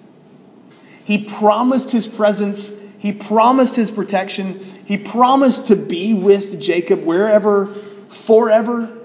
He 1.05 1.19
promised 1.19 1.93
his 1.93 2.09
presence, 2.09 2.75
he 2.99 3.13
promised 3.13 3.77
his 3.77 3.91
protection, 3.91 4.83
he 4.87 4.97
promised 4.97 5.67
to 5.67 5.77
be 5.77 6.15
with 6.15 6.59
Jacob 6.61 7.05
wherever 7.05 7.67
forever. 8.09 8.97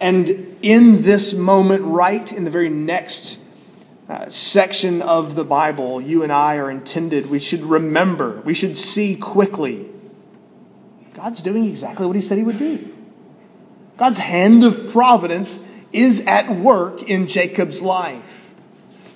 And 0.00 0.58
in 0.60 1.02
this 1.02 1.32
moment, 1.32 1.82
right 1.84 2.30
in 2.30 2.44
the 2.44 2.50
very 2.50 2.68
next 2.68 3.38
uh, 4.08 4.28
section 4.30 5.02
of 5.02 5.34
the 5.34 5.44
Bible, 5.44 6.00
you 6.00 6.22
and 6.22 6.32
I 6.32 6.56
are 6.56 6.70
intended, 6.70 7.28
we 7.28 7.38
should 7.38 7.62
remember, 7.62 8.40
we 8.40 8.54
should 8.54 8.78
see 8.78 9.16
quickly 9.16 9.90
God's 11.14 11.42
doing 11.42 11.64
exactly 11.64 12.06
what 12.06 12.16
He 12.16 12.22
said 12.22 12.38
He 12.38 12.44
would 12.44 12.58
do. 12.58 12.94
God's 13.96 14.18
hand 14.18 14.64
of 14.64 14.90
providence 14.92 15.66
is 15.92 16.26
at 16.26 16.48
work 16.48 17.02
in 17.02 17.26
Jacob's 17.26 17.82
life. 17.82 18.50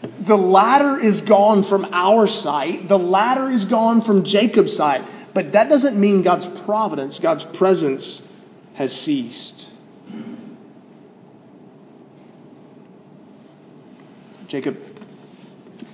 The 0.02 0.37
ladder 0.37 0.99
is 1.00 1.20
gone 1.20 1.62
from 1.62 1.87
our 1.92 2.26
sight, 2.26 2.88
the 2.88 2.99
ladder 2.99 3.49
is 3.49 3.64
gone 3.64 4.00
from 4.00 4.25
Jacob's 4.25 4.76
sight, 4.76 5.02
but 5.32 5.52
that 5.52 5.68
doesn't 5.68 5.99
mean 5.99 6.22
God's 6.22 6.46
providence, 6.46 7.18
God's 7.18 7.44
presence 7.44 8.28
has 8.75 8.99
ceased. 8.99 9.72
Jacob 14.52 14.78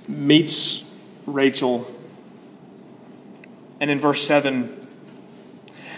meets 0.09 0.83
Rachel. 1.25 1.89
And 3.79 3.89
in 3.89 3.99
verse 3.99 4.21
7, 4.27 4.85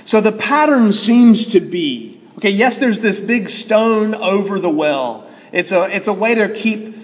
so 0.06 0.22
the 0.22 0.32
pattern 0.32 0.94
seems 0.94 1.48
to 1.48 1.60
be 1.60 2.22
okay, 2.38 2.52
yes, 2.52 2.78
there's 2.78 3.00
this 3.00 3.20
big 3.20 3.50
stone 3.50 4.14
over 4.14 4.60
the 4.60 4.70
well. 4.70 5.28
It's 5.52 5.72
a, 5.72 5.86
it's 5.96 6.08
a 6.08 6.14
way 6.14 6.36
to 6.36 6.54
keep 6.54 6.96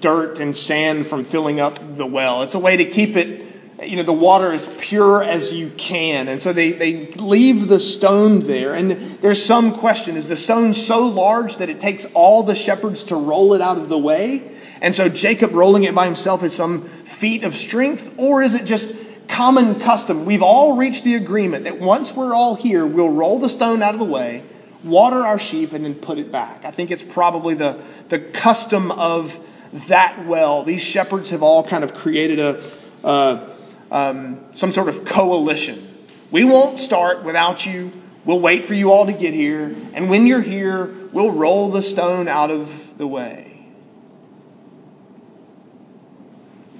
dirt 0.00 0.38
and 0.38 0.56
sand 0.56 1.08
from 1.08 1.24
filling 1.24 1.58
up 1.58 1.96
the 1.96 2.06
well, 2.06 2.44
it's 2.44 2.54
a 2.54 2.60
way 2.60 2.76
to 2.76 2.84
keep 2.84 3.16
it 3.16 3.43
you 3.86 3.96
know, 3.96 4.02
the 4.02 4.12
water 4.12 4.52
as 4.52 4.66
pure 4.78 5.22
as 5.22 5.52
you 5.52 5.70
can. 5.76 6.28
And 6.28 6.40
so 6.40 6.52
they, 6.52 6.72
they 6.72 7.06
leave 7.12 7.68
the 7.68 7.80
stone 7.80 8.40
there. 8.40 8.74
And 8.74 8.92
there's 9.20 9.44
some 9.44 9.74
question 9.74 10.16
is 10.16 10.28
the 10.28 10.36
stone 10.36 10.72
so 10.72 11.06
large 11.06 11.58
that 11.58 11.68
it 11.68 11.80
takes 11.80 12.06
all 12.14 12.42
the 12.42 12.54
shepherds 12.54 13.04
to 13.04 13.16
roll 13.16 13.54
it 13.54 13.60
out 13.60 13.78
of 13.78 13.88
the 13.88 13.98
way? 13.98 14.50
And 14.80 14.94
so 14.94 15.08
Jacob 15.08 15.52
rolling 15.52 15.84
it 15.84 15.94
by 15.94 16.04
himself 16.04 16.42
is 16.42 16.54
some 16.54 16.82
feat 16.82 17.44
of 17.44 17.54
strength? 17.54 18.14
Or 18.18 18.42
is 18.42 18.54
it 18.54 18.66
just 18.66 18.94
common 19.28 19.80
custom? 19.80 20.24
We've 20.26 20.42
all 20.42 20.76
reached 20.76 21.04
the 21.04 21.14
agreement 21.14 21.64
that 21.64 21.80
once 21.80 22.14
we're 22.14 22.34
all 22.34 22.54
here, 22.54 22.86
we'll 22.86 23.10
roll 23.10 23.38
the 23.38 23.48
stone 23.48 23.82
out 23.82 23.94
of 23.94 24.00
the 24.00 24.04
way, 24.04 24.42
water 24.82 25.24
our 25.26 25.38
sheep, 25.38 25.72
and 25.72 25.84
then 25.84 25.94
put 25.94 26.18
it 26.18 26.30
back. 26.30 26.64
I 26.64 26.70
think 26.70 26.90
it's 26.90 27.02
probably 27.02 27.54
the, 27.54 27.78
the 28.08 28.18
custom 28.18 28.90
of 28.90 29.40
that 29.88 30.26
well. 30.26 30.64
These 30.64 30.82
shepherds 30.82 31.30
have 31.30 31.42
all 31.42 31.64
kind 31.64 31.82
of 31.82 31.94
created 31.94 32.38
a, 32.38 32.62
uh, 33.02 33.53
um, 33.90 34.44
some 34.52 34.72
sort 34.72 34.88
of 34.88 35.04
coalition. 35.04 36.06
We 36.30 36.44
won't 36.44 36.80
start 36.80 37.24
without 37.24 37.64
you. 37.64 37.92
We'll 38.24 38.40
wait 38.40 38.64
for 38.64 38.74
you 38.74 38.90
all 38.90 39.06
to 39.06 39.12
get 39.12 39.34
here. 39.34 39.74
And 39.92 40.08
when 40.08 40.26
you're 40.26 40.40
here, 40.40 40.86
we'll 41.12 41.30
roll 41.30 41.70
the 41.70 41.82
stone 41.82 42.26
out 42.26 42.50
of 42.50 42.96
the 42.98 43.06
way. 43.06 43.66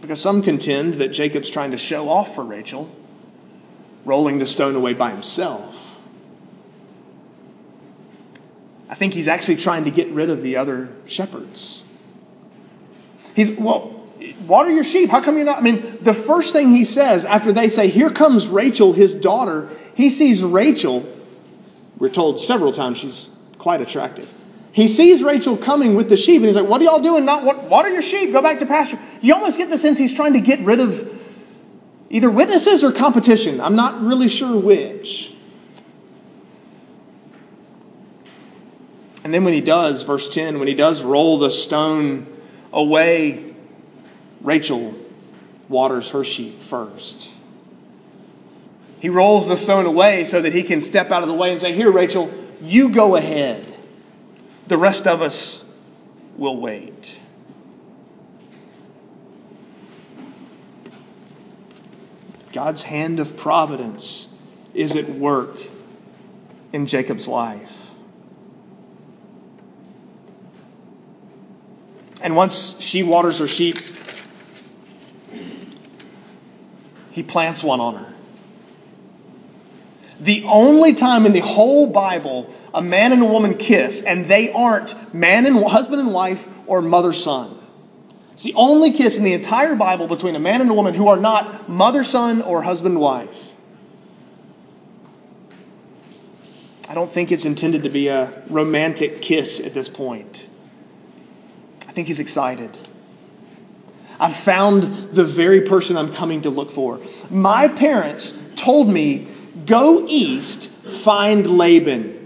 Because 0.01 0.21
some 0.21 0.43
contend 0.43 0.95
that 0.95 1.09
Jacob's 1.09 1.49
trying 1.49 1.71
to 1.71 1.79
show 1.79 2.09
off 2.09 2.35
for 2.35 2.45
Rachel, 2.45 2.95
rolling 4.05 4.39
the 4.39 4.47
stone 4.47 4.75
away 4.75 4.95
by 4.95 5.11
himself. 5.11 6.01
I 8.89 8.95
think 8.95 9.15
he's 9.15 9.29
actually 9.29 9.57
trying 9.57 9.85
to 9.85 9.91
get 9.91 10.09
rid 10.09 10.31
of 10.31 10.43
the 10.43 10.57
other 10.57 10.91
shepherds. 11.07 11.83
He's, 13.35 13.59
well, 13.59 14.04
water 14.47 14.71
your 14.71 14.85
sheep. 14.85 15.11
How 15.11 15.21
come 15.21 15.37
you're 15.37 15.45
not? 15.45 15.59
I 15.59 15.61
mean, 15.61 15.99
the 16.01 16.15
first 16.15 16.53
thing 16.53 16.69
he 16.69 16.85
says 16.85 17.25
after 17.25 17.53
they 17.53 17.69
say, 17.69 17.89
Here 17.89 18.11
comes 18.11 18.49
Rachel, 18.49 18.93
his 18.93 19.15
daughter, 19.15 19.69
he 19.95 20.11
sees 20.11 20.43
Rachel. 20.43 21.09
We're 21.99 22.09
told 22.09 22.41
several 22.41 22.73
times 22.73 22.99
she's 22.99 23.31
quite 23.59 23.81
attractive. 23.81 24.33
He 24.73 24.89
sees 24.89 25.23
Rachel 25.23 25.57
coming 25.57 25.95
with 25.95 26.09
the 26.09 26.17
sheep, 26.17 26.37
and 26.37 26.47
he's 26.47 26.57
like, 26.57 26.69
What 26.69 26.81
are 26.81 26.85
y'all 26.85 27.03
doing? 27.03 27.25
Not 27.25 27.45
what, 27.45 27.65
water 27.65 27.89
your 27.89 28.03
sheep, 28.03 28.33
go 28.33 28.43
back 28.43 28.59
to 28.59 28.67
pasture. 28.67 28.99
You 29.21 29.35
almost 29.35 29.59
get 29.59 29.71
the 29.71 29.79
sense 29.79 29.99
he's 29.99 30.15
trying 30.15 30.33
to 30.35 30.41
get 30.41 30.61
rid 30.61 30.81
of 30.81 31.23
either 32.11 32.31
witnesses 32.31 32.85
or 32.85 32.93
competition. 32.93 33.61
I'm 33.61 33.77
not 33.77 34.01
really 34.03 34.29
sure 34.29 34.59
which. 34.59 35.33
And 39.23 39.33
then 39.33 39.43
when 39.43 39.55
he 39.55 39.63
does, 39.63 40.03
verse 40.03 40.29
10, 40.29 40.59
when 40.59 40.69
he 40.69 40.75
does 40.75 41.03
roll 41.03 41.39
the 41.39 41.51
stone 41.51 42.27
away, 42.73 43.54
Rachel 44.45 44.95
waters 45.69 46.11
her 46.11 46.23
sheep 46.23 46.63
first. 46.63 47.31
He 49.01 49.09
rolls 49.09 49.49
the 49.49 49.57
stone 49.57 49.87
away 49.87 50.25
so 50.25 50.41
that 50.41 50.53
he 50.53 50.63
can 50.63 50.81
step 50.81 51.11
out 51.11 51.23
of 51.23 51.29
the 51.29 51.35
way 51.35 51.51
and 51.51 51.61
say, 51.61 51.73
Here, 51.73 51.91
Rachel, 51.91 52.33
you 52.63 52.91
go 52.91 53.17
ahead. 53.17 53.67
The 54.69 54.79
rest 54.79 55.07
of 55.07 55.21
us 55.21 55.65
will 56.37 56.59
wait. 56.59 57.17
God's 62.53 62.83
hand 62.83 63.19
of 63.19 63.37
providence 63.37 64.29
is 64.75 64.95
at 64.95 65.09
work 65.09 65.59
in 66.73 66.87
Jacob's 66.87 67.27
life. 67.27 67.79
And 72.23 72.37
once 72.37 72.81
she 72.81 73.03
waters 73.03 73.39
her 73.41 73.49
sheep, 73.49 73.79
he 77.15 77.23
plants 77.23 77.63
one 77.63 77.79
on 77.79 77.95
her. 77.95 78.13
The 80.19 80.43
only 80.47 80.95
time 80.95 81.27
in 81.27 81.33
the 81.33 81.41
whole 81.41 81.87
Bible 81.87 82.53
a 82.75 82.83
man 82.83 83.13
and 83.13 83.23
a 83.23 83.25
woman 83.25 83.57
kiss 83.57 84.03
and 84.03 84.27
they 84.27 84.51
aren't 84.51 85.15
man 85.15 85.47
and 85.47 85.65
husband 85.65 86.01
and 86.01 86.13
wife 86.13 86.49
or 86.67 86.83
mother 86.83 87.13
son. 87.13 87.57
It's 88.33 88.43
the 88.43 88.55
only 88.55 88.91
kiss 88.91 89.17
in 89.17 89.23
the 89.23 89.33
entire 89.33 89.77
Bible 89.77 90.09
between 90.09 90.35
a 90.35 90.41
man 90.41 90.61
and 90.61 90.69
a 90.69 90.75
woman 90.75 90.93
who 90.93 91.07
are 91.07 91.17
not 91.17 91.69
mother 91.69 92.03
son 92.03 92.43
or 92.43 92.63
husband 92.63 92.99
wife. 92.99 93.53
I 96.89 96.95
don't 96.95 97.13
think 97.13 97.31
it's 97.31 97.45
intended 97.45 97.85
to 97.85 97.91
be 97.91 98.09
a 98.09 98.43
romantic 98.49 99.23
kiss 99.23 99.61
at 99.61 99.73
this 99.73 99.89
point. 99.89 100.49
I 101.87 101.93
think 101.93 102.09
he's 102.09 102.19
excited. 102.19 102.77
I've 104.21 104.35
found 104.35 104.85
the 105.13 105.25
very 105.25 105.63
person 105.63 105.97
I'm 105.97 106.13
coming 106.13 106.43
to 106.43 106.51
look 106.51 106.71
for. 106.71 107.01
My 107.31 107.69
parents 107.69 108.39
told 108.57 108.89
me, 108.89 109.29
go 109.67 110.07
east, 110.09 110.71
find 110.71 111.47
Laban. 111.47 112.21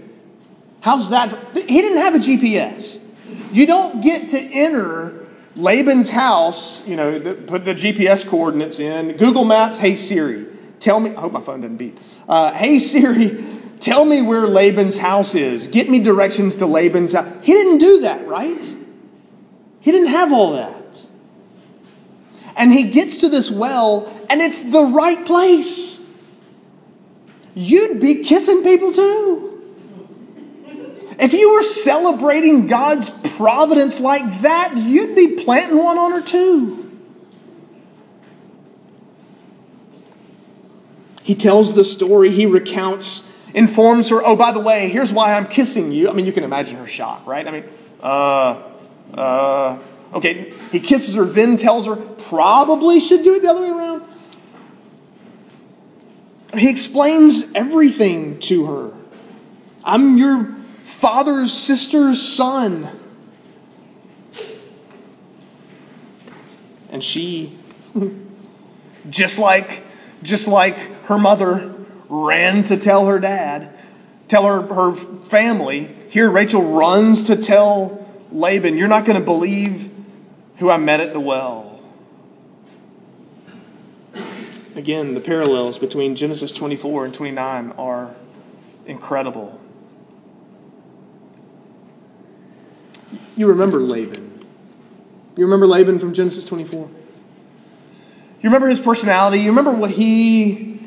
How's 0.81 1.09
that? 1.09 1.35
He 1.53 1.81
didn't 1.81 1.97
have 1.97 2.15
a 2.15 2.19
GPS. 2.19 2.99
You 3.51 3.65
don't 3.65 4.01
get 4.01 4.29
to 4.29 4.39
enter 4.39 5.27
Laban's 5.55 6.09
house, 6.09 6.87
you 6.87 6.95
know, 6.95 7.19
put 7.47 7.65
the 7.65 7.73
GPS 7.73 8.27
coordinates 8.27 8.79
in. 8.79 9.17
Google 9.17 9.43
Maps, 9.43 9.77
hey 9.77 9.95
Siri, 9.95 10.47
tell 10.79 10.99
me, 10.99 11.15
I 11.15 11.21
hope 11.21 11.33
my 11.33 11.41
phone 11.41 11.61
doesn't 11.61 11.77
beep. 11.77 11.99
Uh, 12.27 12.53
hey 12.53 12.79
Siri, 12.79 13.43
tell 13.79 14.05
me 14.05 14.21
where 14.21 14.47
Laban's 14.47 14.97
house 14.97 15.35
is. 15.35 15.67
Get 15.67 15.89
me 15.89 15.99
directions 15.99 16.55
to 16.57 16.65
Laban's 16.65 17.13
house. 17.13 17.27
He 17.41 17.53
didn't 17.53 17.79
do 17.79 18.01
that, 18.01 18.27
right? 18.27 18.75
He 19.81 19.91
didn't 19.91 20.09
have 20.09 20.31
all 20.31 20.53
that. 20.53 20.78
And 22.59 22.73
he 22.73 22.83
gets 22.83 23.21
to 23.21 23.29
this 23.29 23.49
well, 23.49 24.13
and 24.29 24.41
it's 24.41 24.59
the 24.59 24.83
right 24.83 25.25
place. 25.25 25.99
You'd 27.55 28.01
be 28.01 28.23
kissing 28.23 28.63
people 28.63 28.91
too. 28.91 29.45
If 31.17 31.33
you 31.33 31.53
were 31.53 31.63
celebrating 31.63 32.67
God's 32.67 33.09
providence 33.09 34.01
like 34.01 34.41
that, 34.41 34.75
you'd 34.75 35.15
be 35.15 35.43
planting 35.43 35.77
one 35.77 35.97
on 35.97 36.11
her 36.11 36.21
too. 36.21 36.79
He 41.23 41.35
tells 41.35 41.73
the 41.73 41.83
story, 41.83 42.29
he 42.29 42.45
recounts, 42.45 43.23
informs 43.53 44.09
her, 44.09 44.21
oh, 44.25 44.35
by 44.35 44.51
the 44.51 44.59
way, 44.59 44.89
here's 44.89 45.13
why 45.13 45.33
I'm 45.33 45.47
kissing 45.47 45.91
you. 45.91 46.09
I 46.09 46.13
mean, 46.13 46.25
you 46.25 46.31
can 46.33 46.43
imagine 46.43 46.77
her 46.77 46.87
shock, 46.87 47.25
right? 47.25 47.47
I 47.47 47.51
mean, 47.51 47.63
uh, 48.01 48.63
uh, 49.13 49.79
okay, 50.13 50.53
he 50.71 50.79
kisses 50.79 51.15
her, 51.15 51.25
then 51.25 51.57
tells 51.57 51.85
her, 51.85 51.95
probably 51.95 52.99
should 52.99 53.23
do 53.23 53.35
it 53.35 53.41
the 53.41 53.49
other 53.49 53.61
way 53.61 53.69
around. 53.69 54.03
He 56.57 56.69
explains 56.69 57.51
everything 57.53 58.39
to 58.41 58.65
her. 58.65 58.93
I'm 59.83 60.17
your 60.17 60.55
father's 60.83 61.53
sister's 61.53 62.21
son. 62.21 62.89
And 66.91 67.03
she, 67.03 67.55
just 69.09 69.37
like, 69.37 69.83
just 70.23 70.47
like 70.47 70.75
her 71.05 71.19
mother, 71.19 71.73
ran 72.09 72.63
to 72.65 72.77
tell 72.77 73.05
her 73.05 73.19
dad, 73.19 73.71
tell 74.27 74.45
her, 74.45 74.61
her 74.73 74.95
family. 74.95 75.95
Here, 76.09 76.29
Rachel 76.29 76.63
runs 76.63 77.25
to 77.25 77.35
tell 77.35 78.07
Laban, 78.31 78.77
You're 78.77 78.87
not 78.87 79.05
going 79.05 79.19
to 79.19 79.25
believe 79.25 79.91
who 80.59 80.69
I 80.69 80.77
met 80.77 80.99
at 80.99 81.13
the 81.13 81.19
well. 81.19 81.79
Again, 84.75 85.13
the 85.13 85.21
parallels 85.21 85.79
between 85.79 86.15
Genesis 86.15 86.51
24 86.51 87.05
and 87.05 87.13
29 87.13 87.71
are 87.71 88.15
incredible. 88.85 89.59
You 93.35 93.47
remember 93.47 93.79
Laban. 93.79 94.43
You 95.37 95.45
remember 95.45 95.65
Laban 95.65 95.97
from 95.97 96.13
Genesis 96.13 96.43
24? 96.43 96.89
You 98.41 98.49
remember 98.49 98.67
his 98.67 98.79
personality? 98.79 99.39
You 99.39 99.49
remember 99.49 99.71
what 99.71 99.91
he 99.91 100.79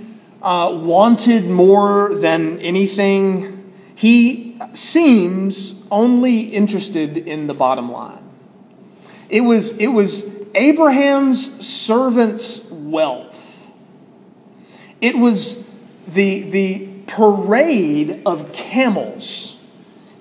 uh, 0.42 0.78
wanted 0.82 1.48
more 1.48 2.14
than 2.14 2.58
anything? 2.61 3.72
He 3.94 4.58
seems 4.74 5.82
only 5.90 6.40
interested 6.40 7.16
in 7.16 7.46
the 7.46 7.54
bottom 7.54 7.90
line. 7.90 8.21
It 9.32 9.40
was, 9.40 9.76
it 9.78 9.88
was 9.88 10.30
Abraham's 10.54 11.66
servant's 11.66 12.70
wealth. 12.70 13.70
It 15.00 15.16
was 15.16 15.68
the, 16.06 16.42
the 16.42 16.88
parade 17.06 18.22
of 18.26 18.52
camels. 18.52 19.58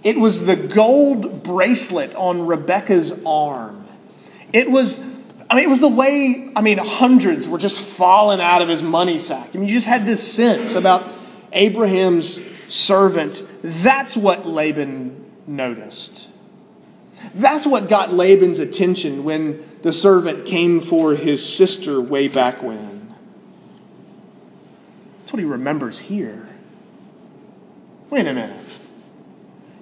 It 0.01 0.17
was 0.17 0.45
the 0.45 0.55
gold 0.55 1.43
bracelet 1.43 2.15
on 2.15 2.47
Rebecca's 2.47 3.21
arm. 3.25 3.85
It 4.53 4.71
was, 4.71 4.99
I 5.49 5.55
mean, 5.55 5.65
it 5.65 5.69
was 5.69 5.81
the 5.81 5.89
way, 5.89 6.51
I 6.55 6.61
mean, 6.61 6.77
hundreds 6.77 7.49
were 7.49 7.59
just 7.59 7.81
falling 7.81 8.39
out 8.39 8.61
of 8.61 8.69
his 8.69 8.81
money 8.81 9.19
sack. 9.19 9.49
I 9.53 9.57
mean, 9.57 9.67
you 9.67 9.75
just 9.75 9.87
had 9.87 10.05
this 10.05 10.25
sense 10.25 10.75
about 10.75 11.05
Abraham's 11.51 12.39
servant. 12.69 13.43
That's 13.61 14.15
what 14.15 14.45
Laban 14.45 15.31
noticed. 15.45 16.30
That's 17.33 17.65
what 17.65 17.87
got 17.87 18.13
Laban's 18.13 18.59
attention 18.59 19.23
when 19.23 19.63
the 19.81 19.93
servant 19.93 20.45
came 20.45 20.81
for 20.81 21.15
his 21.15 21.47
sister 21.47 22.01
way 22.01 22.27
back 22.27 22.61
when. 22.61 23.15
That's 25.19 25.33
what 25.33 25.39
he 25.39 25.45
remembers 25.45 25.99
here. 25.99 26.49
Wait 28.09 28.27
a 28.27 28.33
minute. 28.33 28.65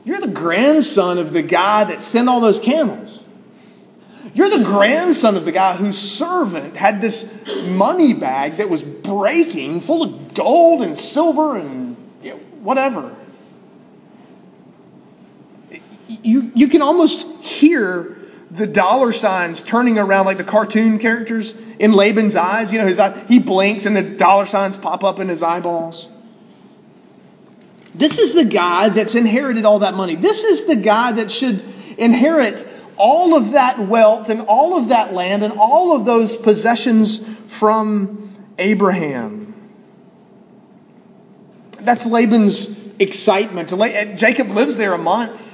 You're 0.03 0.21
the 0.21 0.27
grandson 0.27 1.17
of 1.17 1.33
the 1.33 1.41
guy 1.41 1.83
that 1.85 2.01
sent 2.01 2.29
all 2.29 2.39
those 2.39 2.59
camels. 2.59 3.23
You're 4.33 4.49
the 4.49 4.63
grandson 4.63 5.35
of 5.35 5.45
the 5.45 5.51
guy 5.51 5.75
whose 5.75 5.97
servant 5.97 6.77
had 6.77 7.01
this 7.01 7.27
money 7.65 8.13
bag 8.13 8.57
that 8.57 8.69
was 8.69 8.83
breaking, 8.83 9.81
full 9.81 10.03
of 10.03 10.33
gold 10.33 10.81
and 10.81 10.97
silver 10.97 11.57
and 11.57 11.95
whatever 12.61 13.15
you, 16.09 16.51
you 16.55 16.67
can 16.67 16.81
almost 16.81 17.25
hear 17.43 18.17
the 18.51 18.65
dollar 18.65 19.11
signs 19.11 19.61
turning 19.61 19.99
around 19.99 20.25
like 20.25 20.37
the 20.37 20.43
cartoon 20.43 20.97
characters 20.97 21.55
in 21.77 21.93
Laban's 21.93 22.35
eyes. 22.35 22.73
You 22.73 22.79
know, 22.79 22.87
his 22.87 22.99
eye, 22.99 23.17
he 23.27 23.39
blinks 23.39 23.85
and 23.85 23.95
the 23.95 24.01
dollar 24.01 24.45
signs 24.45 24.75
pop 24.75 25.03
up 25.03 25.19
in 25.19 25.29
his 25.29 25.43
eyeballs. 25.43 26.09
This 27.93 28.17
is 28.17 28.33
the 28.33 28.45
guy 28.45 28.89
that's 28.89 29.15
inherited 29.15 29.65
all 29.65 29.79
that 29.79 29.93
money. 29.93 30.15
This 30.15 30.43
is 30.43 30.65
the 30.65 30.75
guy 30.75 31.11
that 31.13 31.31
should 31.31 31.63
inherit 31.97 32.67
all 32.97 33.35
of 33.35 33.51
that 33.51 33.79
wealth 33.79 34.29
and 34.29 34.41
all 34.41 34.77
of 34.77 34.89
that 34.89 35.13
land 35.13 35.43
and 35.43 35.53
all 35.53 35.95
of 35.95 36.05
those 36.05 36.35
possessions 36.35 37.25
from 37.47 38.33
Abraham. 38.57 39.53
That's 41.81 42.05
Laban's 42.05 42.77
excitement. 42.99 43.69
Jacob 44.17 44.49
lives 44.49 44.77
there 44.77 44.93
a 44.93 44.97
month, 44.97 45.48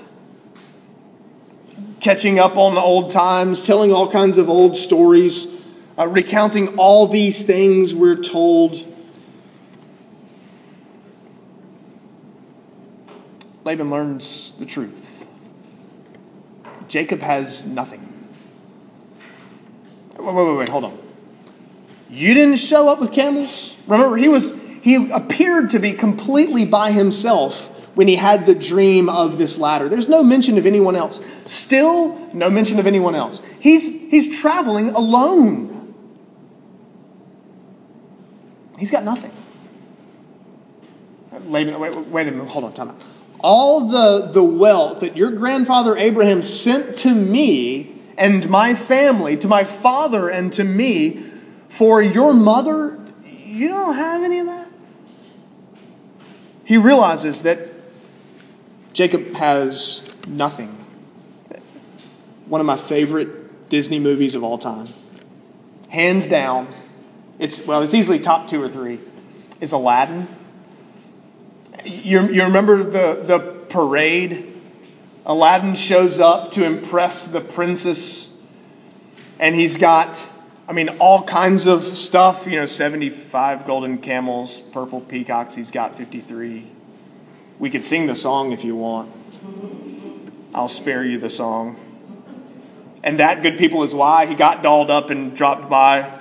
catching 2.05 2.37
up 2.37 2.55
on 2.55 2.75
the 2.75 2.79
old 2.79 3.09
times, 3.09 3.65
telling 3.65 3.91
all 3.91 4.07
kinds 4.07 4.37
of 4.37 4.47
old 4.47 4.77
stories, 4.77 5.47
uh, 5.97 6.07
recounting 6.07 6.77
all 6.77 7.07
these 7.07 7.41
things 7.41 7.95
we're 7.95 8.21
told. 8.21 8.77
Laban 13.63 13.89
learns 13.89 14.53
the 14.59 14.67
truth. 14.67 15.25
Jacob 16.87 17.21
has 17.21 17.65
nothing. 17.65 18.01
Wait, 20.19 20.31
wait, 20.31 20.45
wait, 20.45 20.57
wait, 20.57 20.69
hold 20.69 20.83
on. 20.83 20.99
You 22.11 22.35
didn't 22.35 22.57
show 22.57 22.87
up 22.87 22.99
with 22.99 23.13
camels? 23.13 23.75
Remember, 23.87 24.15
he 24.15 24.27
was 24.27 24.55
he 24.83 25.09
appeared 25.09 25.71
to 25.71 25.79
be 25.79 25.91
completely 25.91 26.65
by 26.65 26.91
himself 26.91 27.74
when 27.95 28.07
he 28.07 28.15
had 28.15 28.45
the 28.45 28.55
dream 28.55 29.09
of 29.09 29.37
this 29.37 29.57
ladder. 29.57 29.89
There's 29.89 30.09
no 30.09 30.23
mention 30.23 30.57
of 30.57 30.65
anyone 30.65 30.95
else. 30.95 31.19
Still, 31.45 32.29
no 32.33 32.49
mention 32.49 32.79
of 32.79 32.87
anyone 32.87 33.15
else. 33.15 33.41
He's, 33.59 33.85
he's 33.85 34.39
traveling 34.39 34.89
alone. 34.89 35.93
He's 38.77 38.91
got 38.91 39.03
nothing. 39.03 39.31
Wait, 41.45 41.67
wait 41.77 42.27
a 42.27 42.31
minute, 42.31 42.47
hold 42.47 42.65
on, 42.65 42.73
time 42.73 42.89
out. 42.89 43.01
All 43.39 43.87
the, 43.87 44.27
the 44.27 44.43
wealth 44.43 45.01
that 45.01 45.17
your 45.17 45.31
grandfather 45.31 45.95
Abraham 45.97 46.41
sent 46.41 46.97
to 46.97 47.13
me 47.13 48.01
and 48.17 48.49
my 48.49 48.75
family, 48.75 49.37
to 49.37 49.47
my 49.47 49.63
father 49.63 50.29
and 50.29 50.51
to 50.53 50.63
me, 50.63 51.23
for 51.69 52.01
your 52.01 52.33
mother, 52.33 52.97
you 53.25 53.67
don't 53.67 53.95
have 53.95 54.23
any 54.23 54.39
of 54.39 54.47
that? 54.47 54.65
he 56.65 56.77
realizes 56.77 57.43
that 57.43 57.59
Jacob 58.95 59.35
has 59.35 60.09
nothing. 60.25 60.69
One 62.47 62.61
of 62.61 62.65
my 62.65 62.77
favorite 62.77 63.67
Disney 63.67 63.99
movies 63.99 64.35
of 64.35 64.43
all 64.43 64.57
time. 64.57 64.87
Hands 65.89 66.25
down, 66.25 66.69
it's 67.37 67.67
well, 67.67 67.81
it's 67.81 67.93
easily 67.93 68.19
top 68.19 68.47
two 68.47 68.63
or 68.63 68.69
three, 68.69 69.01
is 69.59 69.73
Aladdin. 69.73 70.29
You, 71.83 72.29
you 72.29 72.43
remember 72.43 72.83
the, 72.83 73.21
the 73.21 73.39
parade? 73.67 74.53
Aladdin 75.25 75.75
shows 75.75 76.21
up 76.21 76.51
to 76.51 76.63
impress 76.63 77.27
the 77.27 77.41
princess, 77.41 78.35
and 79.39 79.55
he's 79.55 79.75
got 79.75 80.25
I 80.67 80.73
mean, 80.73 80.89
all 80.99 81.21
kinds 81.21 81.67
of 81.67 81.83
stuff, 81.83 82.47
you 82.47 82.55
know, 82.55 82.65
75 82.65 83.67
golden 83.67 83.99
camels, 83.99 84.59
purple 84.59 84.99
peacocks, 84.99 85.53
he's 85.53 85.69
got 85.69 85.95
53. 85.95 86.74
We 87.59 87.69
could 87.69 87.85
sing 87.85 88.07
the 88.07 88.15
song 88.15 88.51
if 88.51 88.63
you 88.63 88.75
want. 88.75 89.11
I'll 90.53 90.67
spare 90.67 91.03
you 91.03 91.19
the 91.19 91.29
song. 91.29 91.77
And 93.03 93.19
that, 93.19 93.41
good 93.41 93.57
people, 93.57 93.83
is 93.83 93.93
why 93.93 94.25
he 94.25 94.35
got 94.35 94.63
dolled 94.63 94.89
up 94.89 95.09
and 95.09 95.35
dropped 95.35 95.69
by 95.69 96.19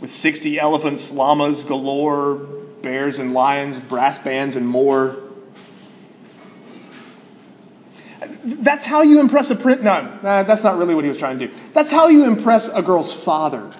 with 0.00 0.10
60 0.10 0.58
elephants, 0.58 1.12
llamas 1.12 1.64
galore, 1.64 2.36
bears 2.82 3.18
and 3.18 3.32
lions, 3.32 3.78
brass 3.78 4.18
bands, 4.18 4.56
and 4.56 4.66
more. 4.66 5.18
That's 8.44 8.84
how 8.84 9.02
you 9.02 9.20
impress 9.20 9.50
a 9.50 9.56
print. 9.56 9.82
No, 9.82 10.18
that's 10.22 10.64
not 10.64 10.76
really 10.76 10.94
what 10.94 11.04
he 11.04 11.08
was 11.08 11.18
trying 11.18 11.38
to 11.38 11.48
do. 11.48 11.54
That's 11.72 11.90
how 11.90 12.08
you 12.08 12.24
impress 12.24 12.68
a 12.68 12.82
girl's 12.82 13.14
father. 13.14 13.72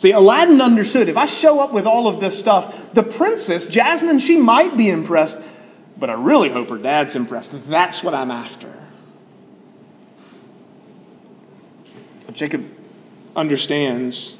See, 0.00 0.12
Aladdin 0.12 0.62
understood 0.62 1.10
if 1.10 1.18
I 1.18 1.26
show 1.26 1.60
up 1.60 1.74
with 1.74 1.84
all 1.84 2.08
of 2.08 2.20
this 2.20 2.38
stuff, 2.38 2.94
the 2.94 3.02
princess, 3.02 3.66
Jasmine, 3.66 4.18
she 4.18 4.38
might 4.38 4.74
be 4.74 4.88
impressed, 4.88 5.38
but 5.98 6.08
I 6.08 6.14
really 6.14 6.48
hope 6.48 6.70
her 6.70 6.78
dad's 6.78 7.14
impressed. 7.14 7.52
That's 7.68 8.02
what 8.02 8.14
I'm 8.14 8.30
after. 8.30 8.72
Jacob 12.32 12.66
understands. 13.36 14.38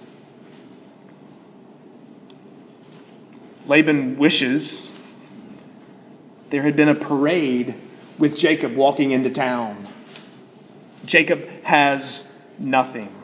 Laban 3.67 4.17
wishes 4.17 4.91
there 6.49 6.63
had 6.63 6.75
been 6.75 6.89
a 6.89 6.95
parade 6.95 7.75
with 8.17 8.39
Jacob 8.39 8.75
walking 8.77 9.11
into 9.11 9.29
town. 9.29 9.87
Jacob 11.05 11.47
has 11.65 12.33
nothing. 12.59 13.20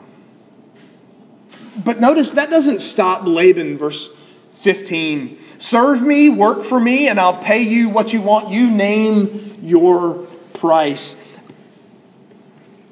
But 1.83 1.99
notice 1.99 2.31
that 2.31 2.49
doesn't 2.49 2.79
stop 2.79 3.25
Laban, 3.25 3.77
verse 3.77 4.09
15. 4.55 5.39
Serve 5.57 6.01
me, 6.01 6.29
work 6.29 6.63
for 6.63 6.79
me, 6.79 7.07
and 7.07 7.19
I'll 7.19 7.37
pay 7.37 7.61
you 7.61 7.89
what 7.89 8.13
you 8.13 8.21
want. 8.21 8.49
You 8.49 8.69
name 8.69 9.59
your 9.61 10.27
price. 10.53 11.21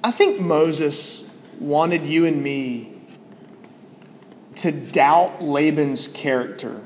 I 0.04 0.12
think 0.12 0.40
Moses 0.40 1.24
wanted 1.60 2.04
you 2.04 2.26
and 2.26 2.44
me 2.44 2.92
to 4.56 4.72
doubt 4.72 5.42
Laban's 5.42 6.08
character 6.08 6.80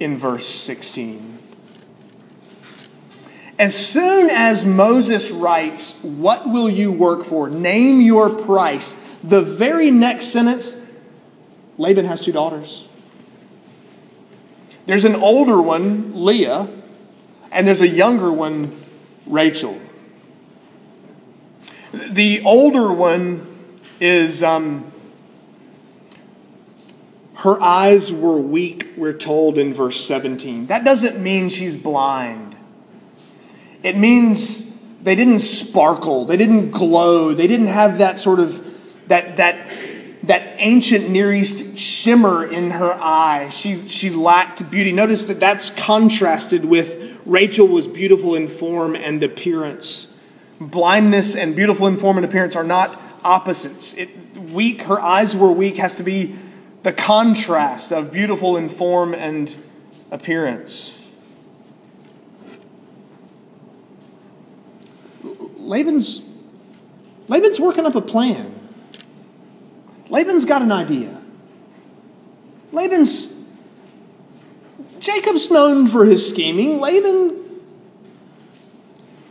in 0.00 0.16
verse 0.16 0.46
16. 0.46 1.38
As 3.58 3.76
soon 3.76 4.30
as 4.30 4.64
Moses 4.66 5.30
writes, 5.30 5.94
What 6.02 6.48
will 6.48 6.68
you 6.68 6.90
work 6.90 7.24
for? 7.24 7.48
Name 7.48 8.00
your 8.00 8.30
price. 8.30 8.96
The 9.24 9.42
very 9.42 9.90
next 9.90 10.26
sentence, 10.26 10.80
Laban 11.78 12.06
has 12.06 12.20
two 12.20 12.32
daughters. 12.32 12.86
There's 14.84 15.04
an 15.04 15.14
older 15.14 15.62
one, 15.62 16.24
Leah, 16.24 16.68
and 17.52 17.66
there's 17.66 17.80
a 17.80 17.88
younger 17.88 18.32
one, 18.32 18.76
Rachel. 19.26 19.80
The 21.92 22.42
older 22.44 22.92
one 22.92 23.46
is, 24.00 24.42
um, 24.42 24.90
her 27.36 27.60
eyes 27.62 28.10
were 28.10 28.38
weak, 28.38 28.88
we're 28.96 29.12
told 29.12 29.56
in 29.56 29.72
verse 29.72 30.04
17. 30.04 30.66
That 30.66 30.84
doesn't 30.84 31.22
mean 31.22 31.48
she's 31.48 31.76
blind. 31.76 32.56
It 33.84 33.96
means 33.96 34.72
they 35.02 35.14
didn't 35.14 35.40
sparkle, 35.40 36.24
they 36.24 36.36
didn't 36.36 36.70
glow, 36.70 37.34
they 37.34 37.46
didn't 37.46 37.68
have 37.68 37.98
that 37.98 38.18
sort 38.18 38.40
of 38.40 38.71
that 39.12 39.36
that 39.36 39.68
that 40.22 40.54
ancient 40.58 41.10
Near 41.10 41.32
East 41.32 41.76
shimmer 41.76 42.44
in 42.44 42.70
her 42.70 42.92
eye. 42.94 43.50
She 43.50 43.86
she 43.88 44.10
lacked 44.10 44.70
beauty. 44.70 44.90
Notice 44.90 45.24
that 45.24 45.38
that's 45.38 45.70
contrasted 45.70 46.64
with 46.64 47.18
Rachel 47.26 47.68
was 47.68 47.86
beautiful 47.86 48.34
in 48.34 48.48
form 48.48 48.96
and 48.96 49.22
appearance. 49.22 50.16
Blindness 50.60 51.36
and 51.36 51.54
beautiful 51.54 51.86
in 51.86 51.96
form 51.96 52.16
and 52.16 52.24
appearance 52.24 52.56
are 52.56 52.64
not 52.64 53.00
opposites. 53.22 53.94
It, 53.94 54.10
weak, 54.38 54.82
her 54.82 55.00
eyes 55.00 55.36
were 55.36 55.52
weak, 55.52 55.76
has 55.76 55.96
to 55.96 56.02
be 56.02 56.36
the 56.82 56.92
contrast 56.92 57.92
of 57.92 58.12
beautiful 58.12 58.56
in 58.56 58.68
form 58.68 59.14
and 59.14 59.54
appearance. 60.10 60.98
Laban's, 65.58 66.22
Laban's 67.28 67.60
working 67.60 67.86
up 67.86 67.94
a 67.94 68.00
plan. 68.00 68.61
Laban's 70.12 70.44
got 70.44 70.60
an 70.60 70.70
idea. 70.70 71.18
Laban's, 72.70 73.34
Jacob's 75.00 75.50
known 75.50 75.86
for 75.86 76.04
his 76.04 76.28
scheming. 76.28 76.80
Laban, 76.80 77.62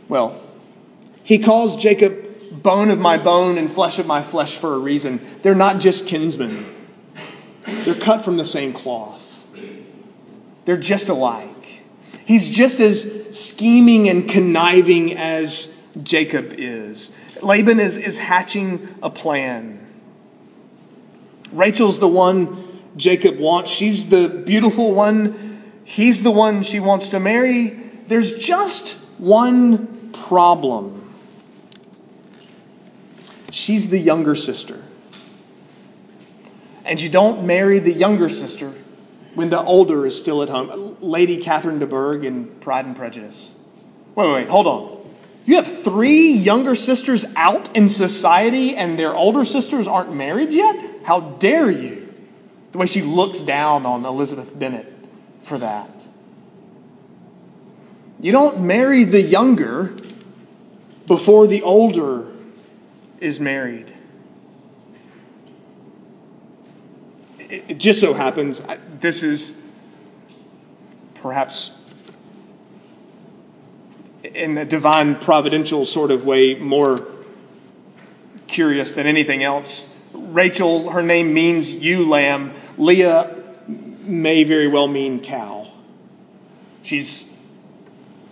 well, 0.08 0.42
he 1.22 1.38
calls 1.38 1.80
Jacob 1.80 2.62
bone 2.64 2.90
of 2.90 2.98
my 2.98 3.16
bone 3.16 3.58
and 3.58 3.70
flesh 3.70 4.00
of 4.00 4.08
my 4.08 4.24
flesh 4.24 4.56
for 4.56 4.74
a 4.74 4.78
reason. 4.78 5.20
They're 5.42 5.54
not 5.54 5.78
just 5.78 6.08
kinsmen, 6.08 6.66
they're 7.64 7.94
cut 7.94 8.24
from 8.24 8.36
the 8.36 8.44
same 8.44 8.72
cloth, 8.72 9.46
they're 10.64 10.76
just 10.76 11.08
alike. 11.08 11.84
He's 12.24 12.48
just 12.48 12.80
as 12.80 13.38
scheming 13.38 14.08
and 14.08 14.28
conniving 14.28 15.16
as 15.16 15.72
Jacob 16.02 16.54
is. 16.58 17.12
Laban 17.40 17.78
is, 17.78 17.96
is 17.96 18.18
hatching 18.18 18.96
a 19.00 19.10
plan. 19.10 19.91
Rachel's 21.52 21.98
the 21.98 22.08
one 22.08 22.82
Jacob 22.96 23.38
wants. 23.38 23.70
She's 23.70 24.08
the 24.08 24.28
beautiful 24.28 24.94
one. 24.94 25.62
He's 25.84 26.22
the 26.22 26.30
one 26.30 26.62
she 26.62 26.80
wants 26.80 27.10
to 27.10 27.20
marry. 27.20 27.68
There's 28.08 28.38
just 28.38 28.98
one 29.18 30.10
problem. 30.12 30.98
she's 33.50 33.90
the 33.90 33.98
younger 33.98 34.34
sister. 34.34 34.82
And 36.84 37.00
you 37.00 37.08
don't 37.08 37.46
marry 37.46 37.78
the 37.78 37.92
younger 37.92 38.28
sister 38.28 38.72
when 39.34 39.50
the 39.50 39.60
older 39.60 40.04
is 40.06 40.18
still 40.18 40.42
at 40.42 40.48
home. 40.48 40.96
Lady 41.00 41.36
Catherine 41.36 41.78
de 41.78 41.86
Bourgh 41.86 42.24
in 42.24 42.46
Pride 42.60 42.86
and 42.86 42.96
Prejudice. 42.96 43.52
Wait, 44.14 44.26
wait, 44.26 44.34
wait, 44.34 44.48
hold 44.48 44.66
on. 44.66 45.01
You 45.44 45.56
have 45.56 45.82
three 45.82 46.32
younger 46.32 46.74
sisters 46.74 47.24
out 47.36 47.74
in 47.76 47.88
society 47.88 48.76
and 48.76 48.98
their 48.98 49.14
older 49.14 49.44
sisters 49.44 49.88
aren't 49.88 50.14
married 50.14 50.52
yet? 50.52 51.04
How 51.04 51.20
dare 51.20 51.70
you? 51.70 52.14
The 52.70 52.78
way 52.78 52.86
she 52.86 53.02
looks 53.02 53.40
down 53.40 53.84
on 53.84 54.04
Elizabeth 54.04 54.56
Bennet 54.58 54.86
for 55.42 55.58
that. 55.58 55.90
You 58.20 58.30
don't 58.30 58.60
marry 58.60 59.02
the 59.02 59.20
younger 59.20 59.96
before 61.06 61.48
the 61.48 61.62
older 61.62 62.30
is 63.18 63.40
married. 63.40 63.92
It, 67.40 67.78
just 67.78 68.00
so 68.00 68.14
happens, 68.14 68.62
this 69.00 69.24
is 69.24 69.56
perhaps 71.14 71.72
in 74.34 74.58
a 74.58 74.64
divine 74.64 75.16
providential 75.16 75.84
sort 75.84 76.10
of 76.10 76.24
way 76.24 76.54
more 76.54 77.06
curious 78.46 78.92
than 78.92 79.06
anything 79.06 79.42
else. 79.42 79.88
Rachel, 80.12 80.90
her 80.90 81.02
name 81.02 81.32
means 81.32 81.72
ewe 81.72 82.08
lamb. 82.08 82.54
Leah 82.76 83.36
may 83.66 84.44
very 84.44 84.68
well 84.68 84.88
mean 84.88 85.20
cow. 85.20 85.70
She's 86.82 87.30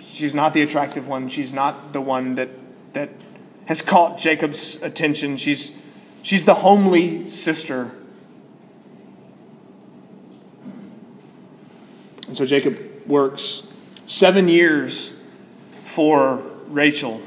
she's 0.00 0.34
not 0.34 0.54
the 0.54 0.62
attractive 0.62 1.06
one. 1.06 1.28
She's 1.28 1.52
not 1.52 1.92
the 1.92 2.00
one 2.00 2.34
that 2.34 2.50
that 2.92 3.10
has 3.66 3.82
caught 3.82 4.18
Jacob's 4.18 4.80
attention. 4.82 5.36
She's 5.36 5.76
she's 6.22 6.44
the 6.44 6.54
homely 6.54 7.30
sister. 7.30 7.92
And 12.26 12.36
so 12.36 12.46
Jacob 12.46 12.78
works 13.06 13.66
seven 14.06 14.48
years 14.48 15.19
for 15.90 16.42
Rachel. 16.68 17.20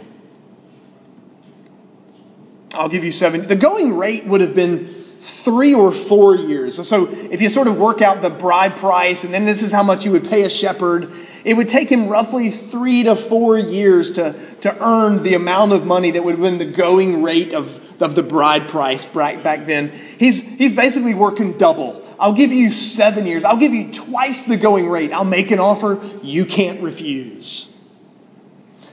I'll 2.74 2.90
give 2.90 3.04
you 3.04 3.12
seven. 3.12 3.48
The 3.48 3.56
going 3.56 3.98
rate 3.98 4.26
would 4.26 4.42
have 4.42 4.56
been 4.56 5.04
three 5.20 5.74
or 5.74 5.92
four 5.92 6.36
years. 6.36 6.86
So 6.88 7.08
if 7.10 7.42
you 7.42 7.50
sort 7.50 7.68
of 7.68 7.78
work 7.78 8.02
out 8.02 8.22
the 8.22 8.30
bride 8.30 8.76
price, 8.76 9.24
and 9.24 9.34
then 9.34 9.46
this 9.46 9.64
is 9.64 9.72
how 9.72 9.84
much 9.84 10.06
you 10.06 10.12
would 10.12 10.28
pay 10.28 10.44
a 10.44 10.50
shepherd, 10.50 11.12
it 11.46 11.56
would 11.56 11.70
take 11.70 11.90
him 11.90 12.08
roughly 12.08 12.50
three 12.50 13.04
to 13.04 13.16
four 13.16 13.58
years 13.58 14.14
to, 14.14 14.34
to 14.62 14.84
earn 14.84 15.24
the 15.24 15.34
amount 15.34 15.74
of 15.74 15.86
money 15.86 16.12
that 16.12 16.24
would 16.24 16.34
have 16.36 16.42
been 16.42 16.58
the 16.58 16.66
going 16.66 17.22
rate 17.22 17.54
of, 17.54 18.02
of 18.02 18.16
the 18.16 18.24
bride 18.24 18.68
price 18.68 19.06
back, 19.06 19.44
back 19.44 19.66
then. 19.66 19.90
He's, 20.18 20.42
he's 20.42 20.74
basically 20.74 21.14
working 21.14 21.58
double. 21.58 22.06
I'll 22.20 22.34
give 22.34 22.52
you 22.52 22.70
seven 22.70 23.26
years. 23.26 23.44
I'll 23.46 23.58
give 23.58 23.74
you 23.74 23.94
twice 23.94 24.44
the 24.44 24.58
going 24.58 24.90
rate. 24.90 25.12
I'll 25.12 25.26
make 25.26 25.52
an 25.52 25.60
offer 25.60 26.02
you 26.22 26.46
can't 26.46 26.82
refuse. 26.82 27.73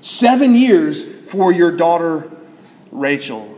Seven 0.01 0.55
years 0.55 1.05
for 1.31 1.53
your 1.53 1.77
daughter, 1.77 2.31
Rachel. 2.91 3.57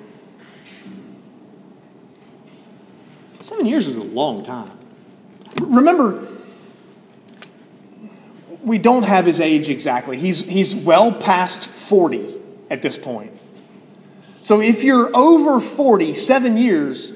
Seven 3.40 3.66
years 3.66 3.86
is 3.86 3.96
a 3.96 4.02
long 4.02 4.44
time. 4.44 4.70
Remember, 5.60 6.28
we 8.62 8.78
don't 8.78 9.02
have 9.04 9.26
his 9.26 9.40
age 9.40 9.68
exactly. 9.68 10.18
He's, 10.18 10.44
he's 10.44 10.74
well 10.74 11.12
past 11.12 11.66
40 11.66 12.40
at 12.70 12.82
this 12.82 12.96
point. 12.96 13.32
So 14.40 14.60
if 14.60 14.82
you're 14.82 15.14
over 15.14 15.60
40, 15.60 16.14
seven 16.14 16.56
years 16.56 17.12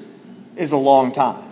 is 0.55 0.71
a 0.71 0.77
long 0.77 1.11
time. 1.11 1.43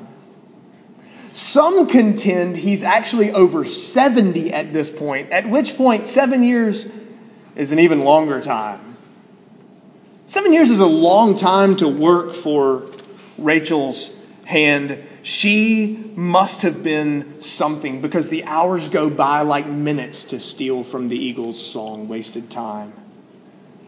Some 1.32 1.88
contend 1.88 2.56
he's 2.56 2.82
actually 2.82 3.32
over 3.32 3.66
70 3.66 4.54
at 4.54 4.72
this 4.72 4.90
point, 4.90 5.32
at 5.32 5.50
which 5.50 5.76
point, 5.76 6.08
seven 6.08 6.44
years 6.44 6.88
is 7.56 7.72
an 7.72 7.80
even 7.80 8.02
longer 8.02 8.42
time. 8.42 8.98
Seven 10.26 10.54
years 10.54 10.70
is 10.70 10.80
a 10.80 10.86
long 10.86 11.38
time 11.38 11.78
to 11.78 11.88
work 11.88 12.34
for 12.34 12.90
Rachel's 13.38 14.14
hand. 14.46 15.00
She 15.24 16.12
must 16.16 16.64
have 16.64 16.84
been 16.84 17.42
something 17.42 18.02
because 18.02 18.30
the 18.30 18.44
hours 18.46 18.90
go 18.90 19.10
by 19.10 19.42
like 19.42 19.68
minutes 19.68 20.26
to 20.26 20.40
steal 20.40 20.84
from 20.84 21.10
the 21.10 21.18
eagle's 21.18 21.64
song, 21.64 22.08
wasted 22.08 22.50
time. 22.50 22.94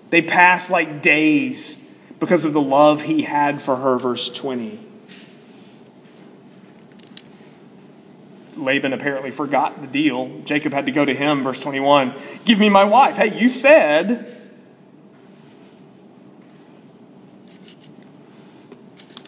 They 0.09 0.21
pass 0.21 0.69
like 0.69 1.01
days 1.01 1.83
because 2.19 2.45
of 2.45 2.53
the 2.53 2.61
love 2.61 3.01
he 3.01 3.23
had 3.23 3.61
for 3.61 3.75
her, 3.75 3.97
verse 3.97 4.29
20. 4.29 4.86
Laban 8.57 8.93
apparently 8.93 9.31
forgot 9.31 9.81
the 9.81 9.87
deal. 9.87 10.39
Jacob 10.41 10.73
had 10.73 10.85
to 10.87 10.91
go 10.91 11.05
to 11.05 11.13
him, 11.13 11.43
verse 11.43 11.59
21. 11.59 12.13
Give 12.45 12.59
me 12.59 12.69
my 12.69 12.83
wife. 12.83 13.15
Hey, 13.15 13.39
you 13.39 13.49
said. 13.49 14.33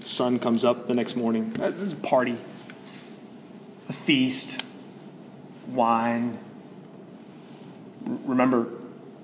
Sun 0.01 0.39
comes 0.39 0.65
up 0.65 0.87
the 0.87 0.95
next 0.95 1.15
morning. 1.15 1.53
This 1.53 1.79
is 1.79 1.93
a 1.93 1.95
party, 1.95 2.37
a 3.87 3.93
feast, 3.93 4.63
wine. 5.67 6.39
Remember, 8.05 8.67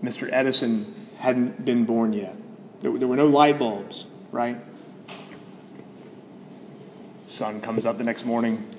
Mr. 0.04 0.30
Edison 0.32 0.94
hadn't 1.18 1.66
been 1.66 1.86
born 1.86 2.14
yet. 2.14 2.36
There 2.82 2.92
were 2.92 3.16
no 3.16 3.28
light 3.28 3.58
bulbs, 3.58 4.06
right? 4.32 4.58
Sun 7.26 7.62
comes 7.62 7.86
up 7.86 7.98
the 7.98 8.04
next 8.04 8.26
morning. 8.26 8.75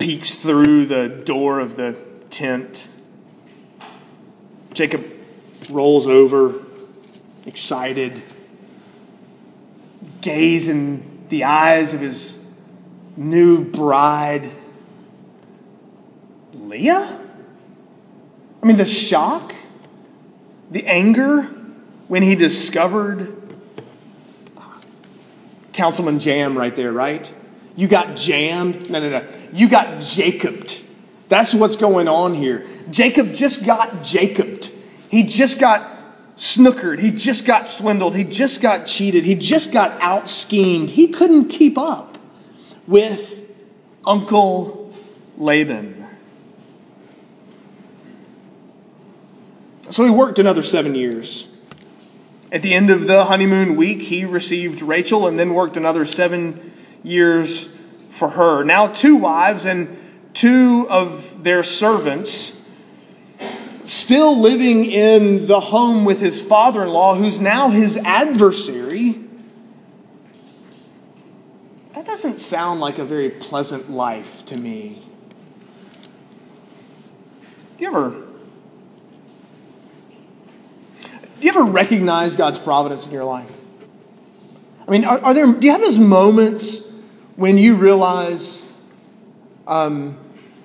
Peeks 0.00 0.34
through 0.34 0.86
the 0.86 1.08
door 1.08 1.60
of 1.60 1.76
the 1.76 1.94
tent. 2.30 2.88
Jacob 4.72 5.06
rolls 5.68 6.06
over, 6.06 6.54
excited, 7.46 8.22
gaze 10.22 10.68
in 10.68 11.26
the 11.28 11.44
eyes 11.44 11.94
of 11.94 12.00
his 12.00 12.44
new 13.16 13.62
bride. 13.62 14.50
Leah? 16.54 17.20
I 18.62 18.66
mean, 18.66 18.78
the 18.78 18.86
shock, 18.86 19.54
the 20.70 20.86
anger 20.86 21.42
when 22.08 22.22
he 22.22 22.34
discovered 22.34 23.36
Councilman 25.72 26.18
Jam 26.18 26.56
right 26.56 26.74
there, 26.74 26.92
right? 26.92 27.32
You 27.76 27.86
got 27.86 28.16
jammed. 28.16 28.90
No, 28.90 29.00
no, 29.00 29.10
no. 29.10 29.39
You 29.52 29.68
got 29.68 30.00
Jacobed. 30.00 30.82
That's 31.28 31.54
what's 31.54 31.76
going 31.76 32.08
on 32.08 32.34
here. 32.34 32.66
Jacob 32.90 33.32
just 33.32 33.64
got 33.64 34.02
Jacobed. 34.02 34.70
He 35.08 35.22
just 35.22 35.60
got 35.60 35.88
snookered. 36.36 36.98
He 36.98 37.10
just 37.10 37.44
got 37.46 37.68
swindled. 37.68 38.16
He 38.16 38.24
just 38.24 38.60
got 38.60 38.86
cheated. 38.86 39.24
He 39.24 39.34
just 39.34 39.72
got 39.72 40.00
out 40.00 40.28
schemed. 40.28 40.90
He 40.90 41.08
couldn't 41.08 41.48
keep 41.48 41.78
up 41.78 42.18
with 42.86 43.44
Uncle 44.04 44.92
Laban. 45.36 46.06
So 49.90 50.04
he 50.04 50.10
worked 50.10 50.38
another 50.38 50.62
seven 50.62 50.94
years. 50.94 51.46
At 52.52 52.62
the 52.62 52.74
end 52.74 52.90
of 52.90 53.06
the 53.06 53.26
honeymoon 53.26 53.76
week, 53.76 54.02
he 54.02 54.24
received 54.24 54.82
Rachel 54.82 55.26
and 55.26 55.38
then 55.38 55.54
worked 55.54 55.76
another 55.76 56.04
seven 56.04 56.72
years 57.02 57.68
for 58.10 58.30
her. 58.30 58.62
Now, 58.64 58.88
two 58.88 59.16
wives 59.16 59.64
and 59.64 59.96
two 60.34 60.86
of 60.90 61.42
their 61.42 61.62
servants 61.62 62.56
still 63.84 64.38
living 64.38 64.84
in 64.84 65.46
the 65.46 65.60
home 65.60 66.04
with 66.04 66.20
his 66.20 66.40
father 66.40 66.82
in 66.82 66.90
law, 66.90 67.14
who's 67.14 67.40
now 67.40 67.70
his 67.70 67.96
adversary. 67.98 69.20
That 71.94 72.06
doesn't 72.06 72.40
sound 72.40 72.80
like 72.80 72.98
a 72.98 73.04
very 73.04 73.30
pleasant 73.30 73.90
life 73.90 74.44
to 74.46 74.56
me. 74.56 75.02
Do 77.78 77.84
you 77.84 77.88
ever 77.88 78.26
do 81.40 81.46
you 81.46 81.48
ever 81.48 81.64
recognize 81.64 82.36
God's 82.36 82.58
providence 82.58 83.06
in 83.06 83.12
your 83.12 83.24
life? 83.24 83.50
I 84.86 84.90
mean, 84.90 85.06
are, 85.06 85.18
are 85.22 85.34
there 85.34 85.46
do 85.46 85.66
you 85.66 85.72
have 85.72 85.80
those 85.80 85.98
moments 85.98 86.89
when 87.40 87.56
you 87.56 87.74
realize 87.76 88.68
um, 89.66 90.18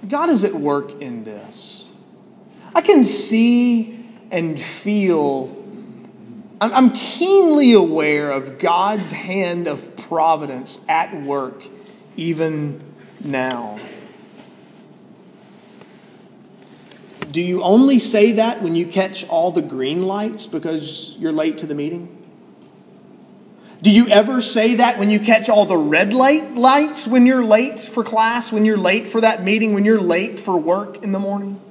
God 0.09 0.29
is 0.29 0.43
at 0.43 0.53
work 0.53 1.01
in 1.01 1.23
this. 1.23 1.87
I 2.73 2.81
can 2.81 3.05
see 3.05 4.05
and 4.29 4.59
feel, 4.59 5.65
I'm 6.59 6.91
keenly 6.91 7.71
aware 7.71 8.29
of 8.29 8.59
God's 8.59 9.13
hand 9.13 9.67
of 9.67 9.95
providence 9.95 10.83
at 10.89 11.15
work 11.21 11.63
even 12.17 12.83
now. 13.23 13.79
do 17.31 17.41
you 17.41 17.61
only 17.63 17.99
say 17.99 18.31
that 18.31 18.61
when 18.61 18.75
you 18.75 18.87
catch 18.87 19.27
all 19.27 19.51
the 19.51 19.61
green 19.61 20.03
lights 20.03 20.45
because 20.45 21.17
you're 21.19 21.33
late 21.33 21.57
to 21.57 21.65
the 21.67 21.75
meeting? 21.75 22.14
Do 23.85 23.91
you 23.91 24.07
ever 24.07 24.41
say 24.41 24.77
that 24.77 24.97
when 24.97 25.11
you 25.11 25.19
catch 25.19 25.47
all 25.47 25.67
the 25.67 25.77
red 25.77 26.11
light 26.11 26.55
lights 26.55 27.05
when 27.05 27.27
you're 27.27 27.45
late 27.45 27.79
for 27.79 28.03
class, 28.03 28.51
when 28.51 28.65
you're 28.65 28.79
late 28.79 29.05
for 29.05 29.21
that 29.21 29.43
meeting, 29.43 29.75
when 29.75 29.85
you're 29.85 30.01
late 30.01 30.39
for 30.39 30.57
work 30.57 31.03
in 31.03 31.11
the 31.11 31.19
morning? 31.19 31.61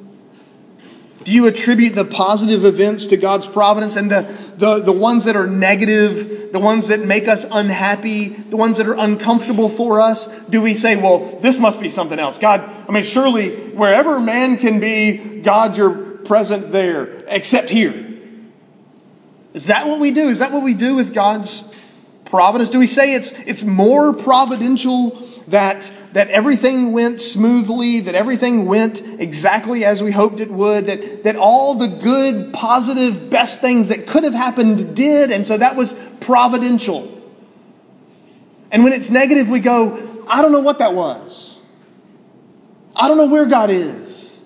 Do 1.25 1.33
you 1.33 1.49
attribute 1.49 1.97
the 1.97 2.05
positive 2.05 2.65
events 2.65 3.09
to 3.09 3.17
God's 3.17 3.49
providence 3.49 3.97
and 3.97 4.13
the, 4.13 4.21
the, 4.57 4.79
the 4.79 4.93
ones 4.93 5.25
that 5.25 5.35
are 5.35 5.49
negative, 5.49 6.53
the 6.53 6.61
ones 6.61 6.87
that 6.87 7.01
make 7.01 7.27
us 7.27 7.47
unhappy, 7.51 8.29
the 8.29 8.57
ones 8.57 8.79
that 8.79 8.87
are 8.87 8.97
uncomfortable 8.97 9.69
for 9.69 10.01
us? 10.01 10.29
Do 10.43 10.63
we 10.63 10.75
say, 10.75 10.95
well, 10.95 11.41
this 11.41 11.59
must 11.59 11.81
be 11.81 11.89
something 11.89 12.21
else? 12.21 12.39
God, 12.39 12.61
I 12.89 12.93
mean, 12.93 13.03
surely 13.03 13.57
wherever 13.71 14.21
man 14.21 14.57
can 14.59 14.79
be, 14.79 15.41
God, 15.41 15.77
you're 15.77 16.19
present 16.19 16.71
there, 16.71 17.25
except 17.27 17.71
here. 17.71 17.93
Is 19.53 19.67
that 19.67 19.89
what 19.89 19.99
we 19.99 20.13
do? 20.13 20.29
Is 20.29 20.39
that 20.39 20.53
what 20.53 20.63
we 20.63 20.75
do 20.75 20.95
with 20.95 21.13
God's 21.13 21.74
providence? 22.25 22.71
Do 22.71 22.79
we 22.79 22.87
say 22.87 23.15
it's, 23.15 23.33
it's 23.33 23.65
more 23.65 24.13
providential 24.13 25.21
that, 25.49 25.91
that 26.13 26.29
everything 26.29 26.93
went 26.93 27.21
smoothly, 27.21 28.01
that 28.01 28.15
everything 28.15 28.67
went 28.67 29.01
exactly 29.01 29.85
as 29.85 30.03
we 30.03 30.11
hoped 30.11 30.41
it 30.41 30.51
would, 30.51 30.87
that, 30.87 31.25
that 31.25 31.37
all 31.37 31.75
the 31.75 31.89
good, 31.89 32.53
positive, 32.53 33.31
best 33.31 33.61
things 33.61 33.89
that 33.89 34.07
could 34.07 34.25
have 34.25 34.35
happened 34.35 34.97
did, 34.97 35.31
and 35.31 35.47
so 35.47 35.57
that 35.57 35.77
was 35.77 35.93
providential. 36.21 37.11
And 38.71 38.83
when 38.85 38.93
it's 38.93 39.11
negative, 39.11 39.49
we 39.49 39.61
go, 39.61 40.25
I 40.29 40.43
don't 40.43 40.53
know 40.53 40.61
what 40.61 40.79
that 40.79 40.95
was. 40.95 41.61
I 42.97 43.09
don't 43.09 43.19
know 43.19 43.27
where 43.27 43.47
God 43.47 43.71
is. 43.71 44.37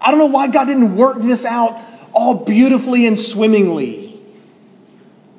I 0.00 0.10
don't 0.10 0.20
know 0.20 0.26
why 0.26 0.48
God 0.48 0.66
didn't 0.66 0.96
work 0.96 1.20
this 1.20 1.44
out 1.44 1.80
all 2.12 2.44
beautifully 2.44 3.06
and 3.06 3.18
swimmingly. 3.18 4.22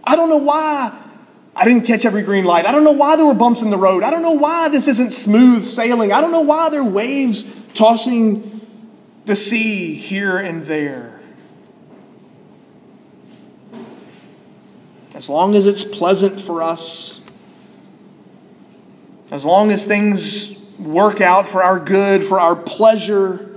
I 0.04 0.16
don't 0.16 0.30
know 0.30 0.38
why 0.38 1.09
I 1.56 1.66
didn't 1.66 1.86
catch 1.86 2.06
every 2.06 2.22
green 2.22 2.46
light. 2.46 2.66
I 2.66 2.72
don't 2.72 2.84
know 2.84 2.92
why 2.92 3.16
there 3.16 3.26
were 3.26 3.34
bumps 3.34 3.62
in 3.62 3.70
the 3.70 3.78
road. 3.78 4.04
I 4.04 4.12
don't 4.12 4.22
know 4.22 4.34
why 4.34 4.70
this 4.70 4.88
isn't 4.88 5.12
smooth 5.12 5.66
sailing. 5.66 6.14
I 6.14 6.22
don't 6.22 6.32
know 6.32 6.42
why 6.42 6.70
there 6.70 6.82
are 6.82 6.86
waves 6.86 7.46
tossing 7.74 8.62
the 9.26 9.36
sea 9.36 9.96
here 9.96 10.38
and 10.38 10.66
there. 10.66 11.20
As 15.14 15.28
long 15.28 15.56
as 15.56 15.68
it's 15.68 15.84
pleasant 15.84 16.40
for 16.40 16.64
us, 16.64 17.20
as 19.32 19.44
long 19.44 19.72
as 19.72 19.86
things 19.86 20.58
work 20.80 21.20
out 21.20 21.46
for 21.46 21.62
our 21.62 21.80
good, 21.80 22.24
for 22.24 22.40
our 22.40 22.56
pleasure, 22.56 23.49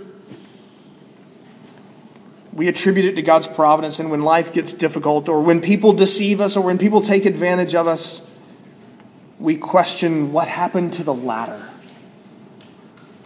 we 2.62 2.68
attribute 2.68 3.06
it 3.06 3.16
to 3.16 3.22
God's 3.22 3.48
providence. 3.48 3.98
And 3.98 4.08
when 4.08 4.22
life 4.22 4.52
gets 4.52 4.72
difficult, 4.72 5.28
or 5.28 5.40
when 5.40 5.60
people 5.60 5.92
deceive 5.92 6.40
us, 6.40 6.56
or 6.56 6.64
when 6.64 6.78
people 6.78 7.00
take 7.00 7.26
advantage 7.26 7.74
of 7.74 7.88
us, 7.88 8.24
we 9.40 9.56
question 9.56 10.30
what 10.30 10.46
happened 10.46 10.92
to 10.92 11.02
the 11.02 11.12
ladder. 11.12 11.68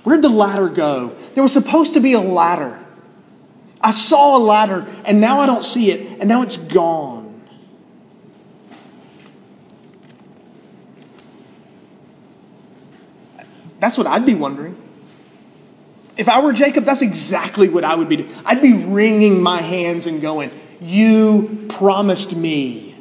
Where'd 0.04 0.22
the 0.22 0.30
ladder 0.30 0.70
go? 0.70 1.14
There 1.34 1.42
was 1.42 1.52
supposed 1.52 1.92
to 1.92 2.00
be 2.00 2.14
a 2.14 2.18
ladder. 2.18 2.82
I 3.82 3.90
saw 3.90 4.38
a 4.38 4.42
ladder, 4.42 4.86
and 5.04 5.20
now 5.20 5.40
I 5.40 5.44
don't 5.44 5.66
see 5.66 5.90
it, 5.90 6.18
and 6.18 6.30
now 6.30 6.40
it's 6.40 6.56
gone. 6.56 7.42
That's 13.80 13.98
what 13.98 14.06
I'd 14.06 14.24
be 14.24 14.34
wondering. 14.34 14.85
If 16.16 16.28
I 16.28 16.40
were 16.40 16.52
Jacob, 16.52 16.84
that's 16.84 17.02
exactly 17.02 17.68
what 17.68 17.84
I 17.84 17.94
would 17.94 18.08
be 18.08 18.16
doing. 18.16 18.32
I'd 18.44 18.62
be 18.62 18.72
wringing 18.72 19.42
my 19.42 19.60
hands 19.60 20.06
and 20.06 20.20
going, 20.20 20.50
You 20.80 21.66
promised 21.68 22.34
me. 22.34 22.96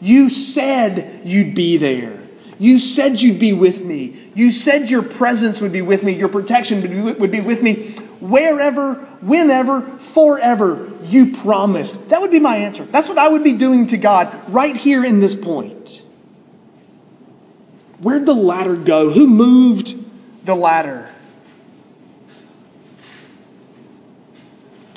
You 0.00 0.28
said 0.28 1.22
you'd 1.24 1.54
be 1.54 1.76
there. 1.76 2.22
You 2.58 2.78
said 2.78 3.20
you'd 3.20 3.38
be 3.38 3.52
with 3.52 3.84
me. 3.84 4.30
You 4.34 4.50
said 4.50 4.90
your 4.90 5.02
presence 5.02 5.60
would 5.60 5.72
be 5.72 5.82
with 5.82 6.02
me. 6.02 6.14
Your 6.14 6.28
protection 6.28 6.80
would 6.80 7.30
be, 7.30 7.40
with 7.40 7.62
me 7.62 7.92
wherever, 8.20 8.94
whenever, 9.20 9.82
forever. 9.82 10.92
You 11.02 11.34
promised. 11.34 12.10
That 12.10 12.20
would 12.20 12.30
be 12.30 12.40
my 12.40 12.56
answer. 12.56 12.84
That's 12.84 13.08
what 13.08 13.18
I 13.18 13.28
would 13.28 13.44
be 13.44 13.52
doing 13.52 13.86
to 13.88 13.96
God 13.96 14.34
right 14.48 14.76
here 14.76 15.04
in 15.04 15.20
this 15.20 15.34
point. 15.34 16.02
Where'd 18.00 18.26
the 18.26 18.34
ladder 18.34 18.76
go? 18.76 19.10
Who 19.10 19.26
moved 19.26 19.96
the 20.44 20.54
ladder? 20.54 21.12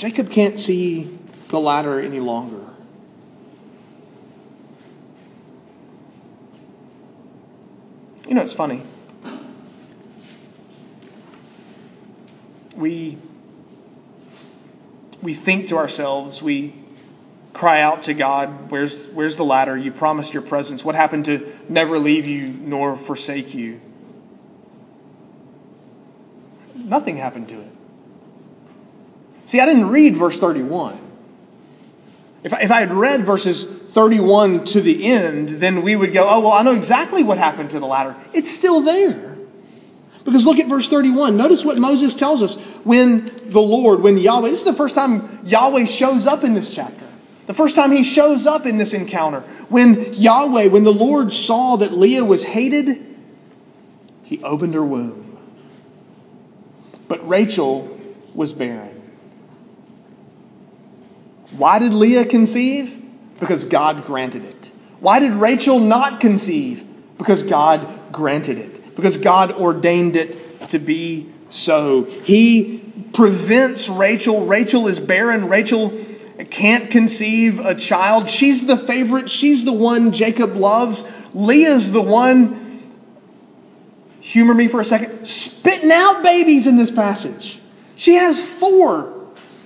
Jacob 0.01 0.31
can't 0.31 0.59
see 0.59 1.15
the 1.49 1.59
ladder 1.59 1.99
any 1.99 2.19
longer. 2.19 2.65
You 8.27 8.33
know, 8.33 8.41
it's 8.41 8.51
funny. 8.51 8.81
We, 12.75 13.19
we 15.21 15.35
think 15.35 15.67
to 15.67 15.77
ourselves, 15.77 16.41
we 16.41 16.73
cry 17.53 17.79
out 17.79 18.01
to 18.01 18.15
God, 18.15 18.71
where's, 18.71 19.05
where's 19.09 19.35
the 19.35 19.45
ladder? 19.45 19.77
You 19.77 19.91
promised 19.91 20.33
your 20.33 20.41
presence. 20.41 20.83
What 20.83 20.95
happened 20.95 21.25
to 21.25 21.55
never 21.69 21.99
leave 21.99 22.25
you 22.25 22.47
nor 22.47 22.97
forsake 22.97 23.53
you? 23.53 23.79
Nothing 26.73 27.17
happened 27.17 27.49
to 27.49 27.59
it. 27.59 27.71
See, 29.51 29.59
I 29.59 29.65
didn't 29.65 29.89
read 29.89 30.15
verse 30.15 30.39
31. 30.39 30.97
If 32.41 32.53
I, 32.53 32.61
if 32.61 32.71
I 32.71 32.79
had 32.79 32.93
read 32.93 33.25
verses 33.25 33.65
31 33.65 34.63
to 34.67 34.79
the 34.79 35.03
end, 35.03 35.49
then 35.49 35.81
we 35.81 35.93
would 35.93 36.13
go, 36.13 36.25
oh, 36.25 36.39
well, 36.39 36.53
I 36.53 36.63
know 36.63 36.71
exactly 36.71 37.21
what 37.21 37.37
happened 37.37 37.71
to 37.71 37.79
the 37.81 37.85
ladder. 37.85 38.15
It's 38.31 38.49
still 38.49 38.79
there. 38.79 39.37
Because 40.23 40.45
look 40.45 40.57
at 40.57 40.67
verse 40.67 40.87
31. 40.87 41.35
Notice 41.35 41.65
what 41.65 41.77
Moses 41.79 42.15
tells 42.15 42.41
us 42.41 42.61
when 42.85 43.25
the 43.43 43.59
Lord, 43.61 44.01
when 44.01 44.17
Yahweh, 44.17 44.51
this 44.51 44.59
is 44.59 44.63
the 44.65 44.71
first 44.71 44.95
time 44.95 45.41
Yahweh 45.43 45.83
shows 45.83 46.27
up 46.27 46.45
in 46.45 46.53
this 46.53 46.73
chapter. 46.73 47.05
The 47.47 47.53
first 47.53 47.75
time 47.75 47.91
he 47.91 48.05
shows 48.05 48.47
up 48.47 48.65
in 48.65 48.77
this 48.77 48.93
encounter. 48.93 49.41
When 49.67 50.13
Yahweh, 50.13 50.67
when 50.67 50.85
the 50.85 50.93
Lord 50.93 51.33
saw 51.33 51.75
that 51.75 51.91
Leah 51.91 52.23
was 52.23 52.45
hated, 52.45 53.05
he 54.23 54.41
opened 54.43 54.75
her 54.75 54.85
womb. 54.85 55.37
But 57.09 57.27
Rachel 57.27 57.99
was 58.33 58.53
barren. 58.53 58.90
Why 61.51 61.79
did 61.79 61.93
Leah 61.93 62.25
conceive? 62.25 62.97
Because 63.39 63.63
God 63.63 64.05
granted 64.05 64.45
it. 64.45 64.71
Why 64.99 65.19
did 65.19 65.33
Rachel 65.33 65.79
not 65.79 66.19
conceive? 66.19 66.85
Because 67.17 67.43
God 67.43 67.87
granted 68.11 68.57
it. 68.57 68.95
Because 68.95 69.17
God 69.17 69.51
ordained 69.51 70.15
it 70.15 70.69
to 70.69 70.79
be 70.79 71.27
so. 71.49 72.03
He 72.03 72.93
prevents 73.13 73.89
Rachel. 73.89 74.45
Rachel 74.45 74.87
is 74.87 74.99
barren. 74.99 75.47
Rachel 75.47 75.97
can't 76.49 76.89
conceive 76.89 77.59
a 77.59 77.75
child. 77.75 78.29
She's 78.29 78.65
the 78.67 78.77
favorite. 78.77 79.29
She's 79.29 79.65
the 79.65 79.73
one 79.73 80.11
Jacob 80.11 80.55
loves. 80.55 81.09
Leah's 81.33 81.91
the 81.91 82.01
one, 82.01 82.91
humor 84.19 84.53
me 84.53 84.67
for 84.67 84.81
a 84.81 84.83
second, 84.83 85.25
spitting 85.25 85.91
out 85.91 86.23
babies 86.23 86.67
in 86.67 86.77
this 86.77 86.91
passage. 86.91 87.59
She 87.95 88.15
has 88.15 88.43
four 88.43 89.20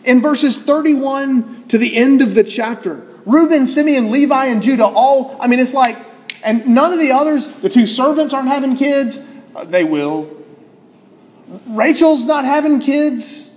in 0.05 0.21
verses 0.21 0.57
31 0.57 1.67
to 1.67 1.77
the 1.77 1.95
end 1.95 2.21
of 2.21 2.35
the 2.35 2.43
chapter. 2.43 3.07
Reuben, 3.25 3.65
Simeon, 3.65 4.11
Levi, 4.11 4.45
and 4.45 4.61
Judah 4.61 4.85
all, 4.85 5.37
I 5.41 5.47
mean, 5.47 5.59
it's 5.59 5.73
like, 5.73 5.97
and 6.43 6.67
none 6.67 6.93
of 6.93 6.99
the 6.99 7.11
others, 7.11 7.47
the 7.47 7.69
two 7.69 7.87
servants 7.87 8.33
aren't 8.33 8.49
having 8.49 8.75
kids. 8.75 9.25
Uh, 9.55 9.65
they 9.65 9.83
will. 9.83 10.29
Rachel's 11.67 12.25
not 12.25 12.45
having 12.45 12.79
kids. 12.79 13.51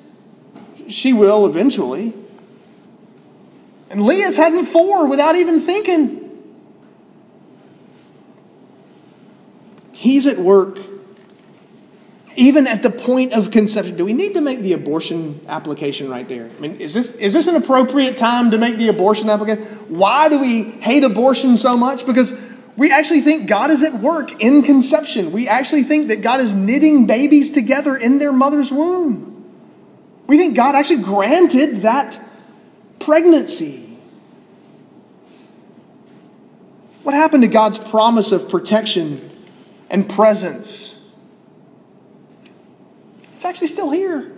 She 0.89 1.13
will 1.13 1.47
eventually. 1.47 2.15
And 3.91 4.05
Leah's 4.05 4.37
having 4.37 4.65
four 4.65 5.07
without 5.07 5.37
even 5.37 5.61
thinking. 5.61 6.25
He's 9.93 10.27
at 10.27 10.39
work 10.39 10.79
even 12.39 12.69
at 12.69 12.85
the 12.85 12.91
point 12.91 13.33
of 13.33 13.51
conception, 13.51 13.97
do 13.97 14.05
we 14.05 14.13
need 14.13 14.35
to 14.35 14.41
make 14.41 14.61
the 14.61 14.73
abortion 14.73 15.41
application 15.49 16.09
right 16.09 16.29
there? 16.29 16.49
I 16.57 16.61
mean, 16.61 16.81
is 16.81 16.95
this, 16.95 17.17
is 17.17 17.33
this 17.33 17.49
an 17.49 17.57
appropriate 17.57 18.17
time 18.17 18.53
to 18.53 18.59
make 18.59 18.79
the 18.79 18.87
abortion 18.87 19.29
application? 19.29 19.65
Why 19.89 20.29
do 20.29 20.39
we 20.39 20.63
hate 20.63 21.03
abortion 21.03 21.57
so 21.57 21.77
much? 21.77 22.07
Because 22.07 22.33
we 22.77 22.93
actually 22.93 23.23
think 23.23 23.49
God 23.49 23.73
is 23.73 23.83
at 23.83 23.95
work 23.95 24.41
in 24.41 24.63
conception. 24.63 25.33
We 25.33 25.49
actually 25.49 25.83
think 25.83 26.09
that 26.09 26.23
God 26.23 26.41
is 26.41 26.55
knitting 26.55 27.09
babies 27.09 27.51
together 27.51 27.97
in 27.97 28.21
their 28.21 28.33
mother's 28.33 28.71
womb. 28.71 29.45
We 30.29 30.39
think 30.39 30.55
God 30.55 30.77
actually 30.77 31.03
granted 31.03 31.83
that 31.83 32.21
pregnancy. 33.01 33.99
What 37.03 37.17
happened 37.17 37.43
to 37.43 37.49
God's 37.49 37.79
promise 37.79 38.31
of 38.31 38.49
protection 38.49 39.29
and 39.91 40.09
presence? 40.09 40.98
It's 43.39 43.45
actually 43.45 43.69
still 43.69 43.93
here. 43.93 44.33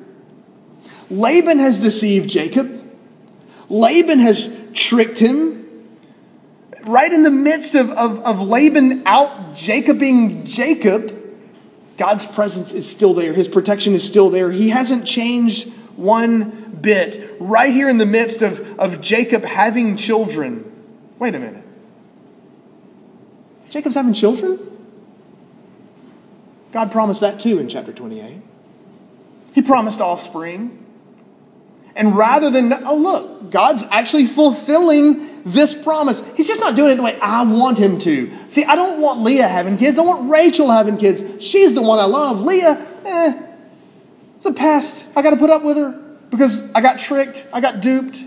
Laban 1.09 1.59
has 1.59 1.79
deceived 1.79 2.29
Jacob. 2.29 2.87
Laban 3.71 4.19
has 4.19 4.55
tricked 4.75 5.19
him. 5.19 5.89
Right 6.83 7.11
in 7.11 7.23
the 7.23 7.31
midst 7.31 7.75
of, 7.75 7.89
of, 7.93 8.19
of 8.19 8.43
Laban 8.43 9.05
out 9.07 9.55
Jacobing 9.55 10.45
Jacob, 10.45 11.17
God's 11.97 12.27
presence 12.27 12.75
is 12.75 12.87
still 12.91 13.15
there. 13.15 13.33
His 13.33 13.49
protection 13.49 13.95
is 13.95 14.07
still 14.07 14.29
there. 14.29 14.53
He 14.53 14.69
hasn't 14.69 15.07
changed 15.07 15.73
one 15.97 16.77
bit. 16.83 17.39
Right 17.41 17.73
here 17.73 17.89
in 17.89 17.97
the 17.97 18.05
midst 18.05 18.43
of, 18.43 18.79
of 18.79 19.01
Jacob 19.01 19.45
having 19.45 19.97
children. 19.97 20.71
Wait 21.19 21.35
a 21.35 21.39
minute. 21.39 21.65
Jacob's 23.71 23.95
having 23.95 24.13
children? 24.13 24.59
God 26.71 26.93
promised 26.93 27.23
that 27.23 27.41
too 27.41 27.59
in 27.59 27.67
chapter 27.67 27.95
28. 27.95 28.50
He 29.53 29.63
promised 29.63 30.01
offspring. 30.01 30.77
And 31.95 32.17
rather 32.17 32.51
than, 32.51 32.73
oh, 32.73 32.97
look, 32.97 33.51
God's 33.51 33.85
actually 33.91 34.27
fulfilling 34.27 35.43
this 35.45 35.75
promise. 35.75 36.25
He's 36.35 36.47
just 36.47 36.61
not 36.61 36.77
doing 36.77 36.93
it 36.93 36.97
the 36.97 37.03
way 37.03 37.19
I 37.21 37.43
want 37.43 37.79
him 37.79 37.99
to. 38.01 38.33
See, 38.49 38.65
I 38.65 38.77
don't 38.77 39.01
want 39.01 39.21
Leah 39.21 39.49
having 39.49 39.77
kids. 39.77 39.99
I 39.99 40.03
want 40.03 40.31
Rachel 40.31 40.71
having 40.71 40.97
kids. 40.97 41.45
She's 41.45 41.75
the 41.75 41.83
one 41.83 41.99
I 41.99 42.05
love. 42.05 42.43
Leah, 42.43 42.87
eh, 43.05 43.43
it's 44.37 44.47
a 44.47 44.53
pest. 44.53 45.09
I 45.17 45.23
got 45.23 45.31
to 45.31 45.37
put 45.37 45.51
up 45.51 45.63
with 45.63 45.77
her 45.77 45.91
because 46.31 46.73
I 46.73 46.81
got 46.81 46.99
tricked. 46.99 47.45
I 47.53 47.61
got 47.61 47.81
duped. 47.81 48.23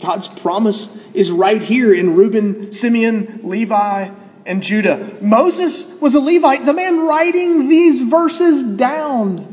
God's 0.00 0.28
promise 0.28 0.96
is 1.14 1.30
right 1.30 1.62
here 1.62 1.92
in 1.92 2.14
Reuben, 2.14 2.70
Simeon, 2.72 3.40
Levi, 3.42 4.10
and 4.46 4.62
Judah. 4.62 5.18
Moses 5.20 5.92
was 6.00 6.14
a 6.14 6.20
Levite, 6.20 6.64
the 6.64 6.72
man 6.72 7.06
writing 7.06 7.68
these 7.68 8.02
verses 8.02 8.62
down. 8.62 9.52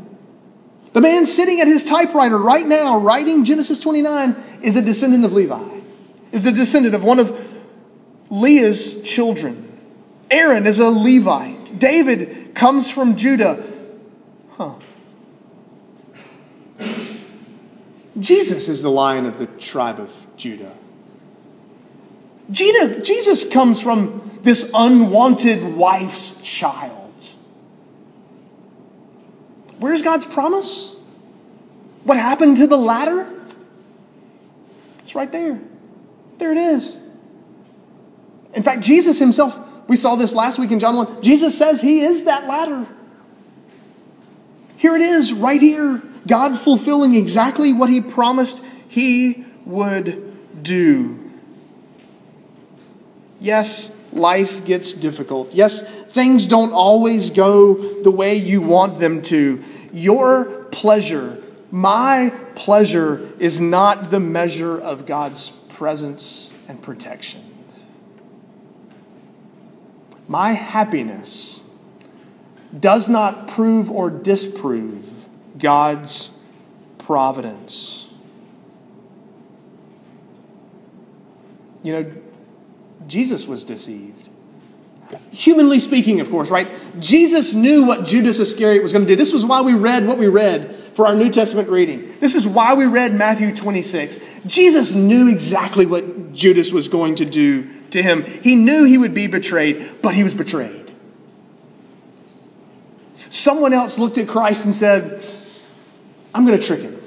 The 0.93 1.01
man 1.01 1.25
sitting 1.25 1.59
at 1.59 1.67
his 1.67 1.83
typewriter 1.83 2.37
right 2.37 2.65
now, 2.65 2.99
writing 2.99 3.43
Genesis 3.43 3.79
29, 3.79 4.35
is 4.61 4.75
a 4.75 4.81
descendant 4.81 5.25
of 5.25 5.33
Levi, 5.33 5.79
is 6.31 6.45
a 6.45 6.51
descendant 6.51 6.93
of 6.93 7.03
one 7.03 7.19
of 7.19 7.49
Leah's 8.29 9.01
children. 9.01 9.71
Aaron 10.29 10.67
is 10.67 10.79
a 10.79 10.89
Levite. 10.89 11.77
David 11.79 12.53
comes 12.53 12.89
from 12.89 13.15
Judah. 13.17 13.63
Huh. 14.51 14.75
Jesus 18.19 18.69
is 18.69 18.83
the 18.83 18.91
lion 18.91 19.25
of 19.25 19.39
the 19.39 19.47
tribe 19.47 19.99
of 19.99 20.15
Judah. 20.37 20.73
Jesus 22.51 23.49
comes 23.51 23.81
from 23.81 24.21
this 24.43 24.71
unwanted 24.73 25.63
wife's 25.63 26.41
child. 26.41 26.99
Where's 29.79 30.01
God's 30.01 30.25
promise? 30.25 30.95
What 32.03 32.17
happened 32.17 32.57
to 32.57 32.67
the 32.67 32.77
ladder? 32.77 33.29
It's 34.99 35.15
right 35.15 35.31
there. 35.31 35.59
There 36.37 36.51
it 36.51 36.57
is. 36.57 36.99
In 38.53 38.63
fact, 38.63 38.81
Jesus 38.81 39.17
himself, 39.17 39.57
we 39.87 39.95
saw 39.95 40.15
this 40.15 40.33
last 40.33 40.59
week 40.59 40.71
in 40.71 40.79
John 40.79 40.95
1, 40.95 41.23
Jesus 41.23 41.57
says 41.57 41.81
he 41.81 42.01
is 42.01 42.25
that 42.25 42.45
ladder. 42.47 42.87
Here 44.77 44.95
it 44.95 45.01
is, 45.01 45.33
right 45.33 45.61
here. 45.61 46.01
God 46.27 46.57
fulfilling 46.59 47.15
exactly 47.15 47.73
what 47.73 47.89
he 47.89 48.01
promised 48.01 48.61
he 48.87 49.45
would 49.65 50.63
do. 50.63 51.31
Yes, 53.39 53.95
life 54.15 54.65
gets 54.65 54.93
difficult. 54.93 55.53
Yes, 55.53 55.81
things 55.81 56.47
don't 56.47 56.73
always 56.73 57.29
go 57.29 58.01
the 58.03 58.11
way 58.11 58.35
you 58.35 58.61
want 58.61 58.99
them 58.99 59.21
to. 59.23 59.63
Your 59.93 60.45
pleasure, 60.71 61.41
my 61.71 62.33
pleasure, 62.55 63.29
is 63.39 63.59
not 63.59 64.11
the 64.11 64.19
measure 64.19 64.79
of 64.79 65.05
God's 65.05 65.49
presence 65.49 66.53
and 66.67 66.81
protection. 66.81 67.41
My 70.27 70.53
happiness 70.53 71.61
does 72.79 73.09
not 73.09 73.47
prove 73.47 73.91
or 73.91 74.09
disprove 74.09 75.09
God's 75.57 76.31
providence. 76.97 78.07
You 81.83 81.93
know, 81.93 82.11
Jesus 83.07 83.47
was 83.47 83.63
deceived. 83.63 84.29
Humanly 85.31 85.79
speaking, 85.79 86.21
of 86.21 86.29
course, 86.29 86.49
right? 86.49 86.69
Jesus 86.99 87.53
knew 87.53 87.85
what 87.85 88.05
Judas 88.05 88.39
Iscariot 88.39 88.81
was 88.81 88.91
going 88.91 89.05
to 89.05 89.09
do. 89.09 89.15
This 89.15 89.33
was 89.33 89.45
why 89.45 89.61
we 89.61 89.73
read 89.73 90.07
what 90.07 90.17
we 90.17 90.27
read 90.27 90.75
for 90.95 91.05
our 91.05 91.15
New 91.15 91.29
Testament 91.29 91.69
reading. 91.69 92.17
This 92.19 92.35
is 92.35 92.47
why 92.47 92.73
we 92.73 92.85
read 92.85 93.13
Matthew 93.13 93.55
26. 93.55 94.19
Jesus 94.45 94.93
knew 94.93 95.27
exactly 95.29 95.85
what 95.85 96.33
Judas 96.33 96.71
was 96.71 96.87
going 96.87 97.15
to 97.15 97.25
do 97.25 97.69
to 97.91 98.01
him. 98.01 98.23
He 98.23 98.55
knew 98.55 98.85
he 98.85 98.97
would 98.97 99.13
be 99.13 99.27
betrayed, 99.27 100.01
but 100.01 100.15
he 100.15 100.23
was 100.23 100.33
betrayed. 100.33 100.91
Someone 103.29 103.73
else 103.73 103.97
looked 103.99 104.17
at 104.17 104.27
Christ 104.27 104.65
and 104.65 104.73
said, 104.73 105.23
I'm 106.33 106.45
going 106.45 106.59
to 106.59 106.65
trick 106.65 106.81
him 106.81 107.02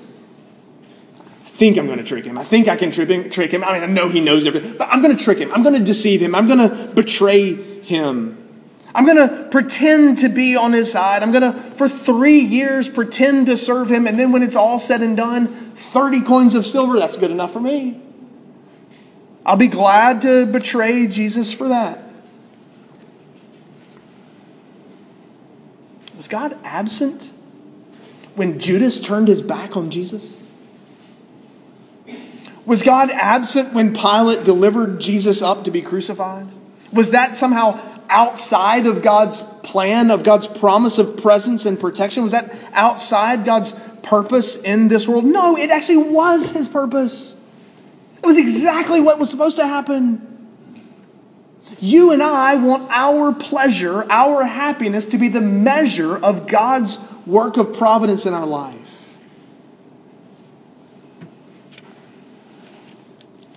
think 1.57 1.79
I'm 1.79 1.87
going 1.87 1.99
to 1.99 2.05
trick 2.05 2.27
him. 2.27 2.37
I 2.37 2.45
think 2.45 2.69
I 2.69 2.77
can 2.77 2.91
trick 2.91 3.09
him, 3.09 3.31
trick 3.31 3.51
him. 3.51 3.65
I 3.65 3.73
mean, 3.73 3.83
I 3.83 3.87
know 3.87 4.11
he 4.11 4.21
knows 4.21 4.47
everything, 4.47 4.77
but 4.77 4.89
I'm 4.91 5.01
going 5.01 5.17
to 5.17 5.23
trick 5.23 5.39
him. 5.39 5.51
I'm 5.53 5.63
going 5.63 5.75
to 5.75 5.83
deceive 5.83 6.21
him. 6.21 6.35
I'm 6.35 6.47
going 6.47 6.59
to 6.59 6.95
betray 6.95 7.55
him. 7.83 8.43
I'm 8.95 9.07
going 9.07 9.17
to 9.17 9.49
pretend 9.51 10.19
to 10.19 10.29
be 10.29 10.55
on 10.55 10.73
his 10.73 10.93
side. 10.93 11.23
I'm 11.23 11.33
going 11.33 11.51
to, 11.51 11.59
for 11.77 11.89
three 11.89 12.41
years, 12.41 12.89
pretend 12.89 13.47
to 13.47 13.57
serve 13.57 13.91
him. 13.91 14.07
And 14.07 14.19
then 14.19 14.33
when 14.33 14.43
it's 14.43 14.57
all 14.57 14.79
said 14.79 15.01
and 15.01 15.17
done, 15.17 15.49
30 15.49 16.23
coins 16.23 16.55
of 16.55 16.67
silver, 16.67 16.99
that's 16.99 17.17
good 17.17 17.31
enough 17.31 17.53
for 17.53 17.61
me. 17.61 18.01
I'll 19.45 19.57
be 19.57 19.69
glad 19.69 20.23
to 20.23 20.45
betray 20.45 21.07
Jesus 21.07 21.53
for 21.53 21.69
that. 21.69 22.03
Was 26.17 26.29
God 26.29 26.59
absent 26.65 27.31
when 28.35 28.59
Judas 28.59 29.01
turned 29.01 29.29
his 29.29 29.41
back 29.41 29.77
on 29.77 29.91
Jesus? 29.91 30.43
Was 32.67 32.83
God 32.83 33.11
absent 33.11 33.73
when 33.73 33.95
Pilate 33.95 34.45
delivered 34.45 35.01
Jesus 35.01 35.41
up 35.41 35.65
to 35.65 35.71
be 35.71 35.83
crucified? 35.83 36.49
Was 36.93 37.13
that 37.13 37.37
somehow 37.37 37.81
outside 38.09 38.87
of 38.87 39.03
God's 39.03 39.43
plan, 39.63 40.11
of 40.11 40.25
God's 40.25 40.47
promise 40.47 40.99
of 40.99 41.17
presence 41.23 41.65
and 41.65 41.79
protection? 41.79 42.25
Was 42.25 42.33
that 42.33 42.55
outside 42.73 43.45
God's 43.45 43.73
purpose 44.03 44.57
in 44.57 44.89
this 44.89 45.07
world? 45.07 45.25
No, 45.25 45.57
it 45.57 45.71
actually 45.71 46.11
was 46.11 46.51
his 46.51 46.69
purpose. 46.69 47.37
It 48.19 48.27
was 48.27 48.37
exactly 48.37 49.01
what 49.01 49.19
was 49.19 49.31
supposed 49.31 49.57
to 49.59 49.67
happen. 49.67 50.23
You 51.79 52.13
and 52.13 52.23
I 52.23 52.57
want 52.57 52.89
our 52.91 53.33
pleasure, 53.33 54.05
our 54.11 54.45
happiness 54.45 55.07
to 55.07 55.19
be 55.19 55.29
the 55.29 55.41
measure 55.41 56.17
of 56.17 56.47
God's 56.47 56.99
work 57.27 57.57
of 57.57 57.77
providence 57.77 58.27
in 58.27 58.35
our 58.35 58.47
life. 58.47 58.86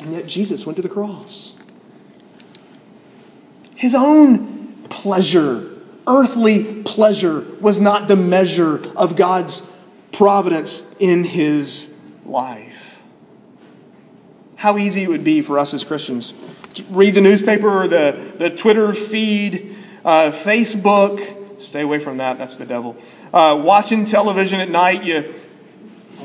And 0.10 0.18
yet 0.18 0.26
Jesus 0.26 0.66
went 0.66 0.76
to 0.78 0.82
the 0.82 0.90
cross. 0.90 1.56
His 3.76 3.94
own 3.94 4.74
pleasure, 4.90 5.70
earthly 6.08 6.82
pleasure, 6.82 7.46
was 7.62 7.80
not 7.80 8.08
the 8.08 8.16
measure 8.16 8.82
of 8.96 9.16
God's 9.16 9.72
providence 10.12 10.96
in 10.98 11.24
his 11.24 11.94
life. 12.26 12.98
How 14.56 14.80
easy 14.80 15.04
it 15.04 15.10
would 15.10 15.24
be 15.24 15.44
for 15.44 15.60
us 15.60 15.76
as 15.76 15.84
Christians. 15.84 16.34
to 16.74 16.84
Read 16.86 17.14
the 17.14 17.22
newspaper 17.22 17.84
or 17.84 17.88
the, 17.88 18.34
the 18.36 18.50
Twitter 18.50 18.94
feed, 18.94 19.76
uh, 20.04 20.32
Facebook. 20.32 21.62
Stay 21.62 21.82
away 21.82 22.00
from 22.00 22.18
that, 22.18 22.40
that's 22.40 22.56
the 22.56 22.66
devil. 22.66 22.98
Uh, 23.32 23.62
watching 23.64 24.06
television 24.06 24.60
at 24.60 24.72
night, 24.72 25.04
you 25.04 25.36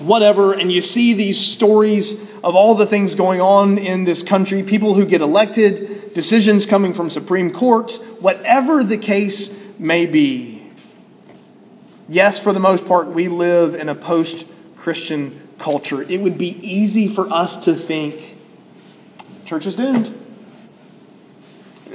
whatever, 0.02 0.52
and 0.52 0.72
you 0.72 0.82
see 0.82 1.14
these 1.14 1.38
stories 1.38 2.12
of 2.42 2.54
all 2.54 2.74
the 2.74 2.86
things 2.86 3.14
going 3.14 3.40
on 3.40 3.78
in 3.78 4.04
this 4.04 4.22
country, 4.22 4.62
people 4.62 4.94
who 4.94 5.06
get 5.06 5.20
elected, 5.20 6.12
decisions 6.14 6.66
coming 6.66 6.94
from 6.94 7.10
Supreme 7.10 7.50
Courts, 7.50 7.96
whatever 8.20 8.84
the 8.84 8.98
case 8.98 9.58
may 9.78 10.06
be. 10.06 10.62
Yes, 12.08 12.38
for 12.38 12.52
the 12.52 12.60
most 12.60 12.86
part, 12.86 13.08
we 13.08 13.28
live 13.28 13.74
in 13.74 13.88
a 13.88 13.94
post 13.94 14.46
Christian 14.76 15.40
culture. 15.58 16.02
It 16.02 16.20
would 16.20 16.36
be 16.36 16.58
easy 16.66 17.08
for 17.08 17.30
us 17.32 17.64
to 17.64 17.74
think 17.74 18.36
church 19.44 19.66
is 19.66 19.76
doomed. 19.76 20.14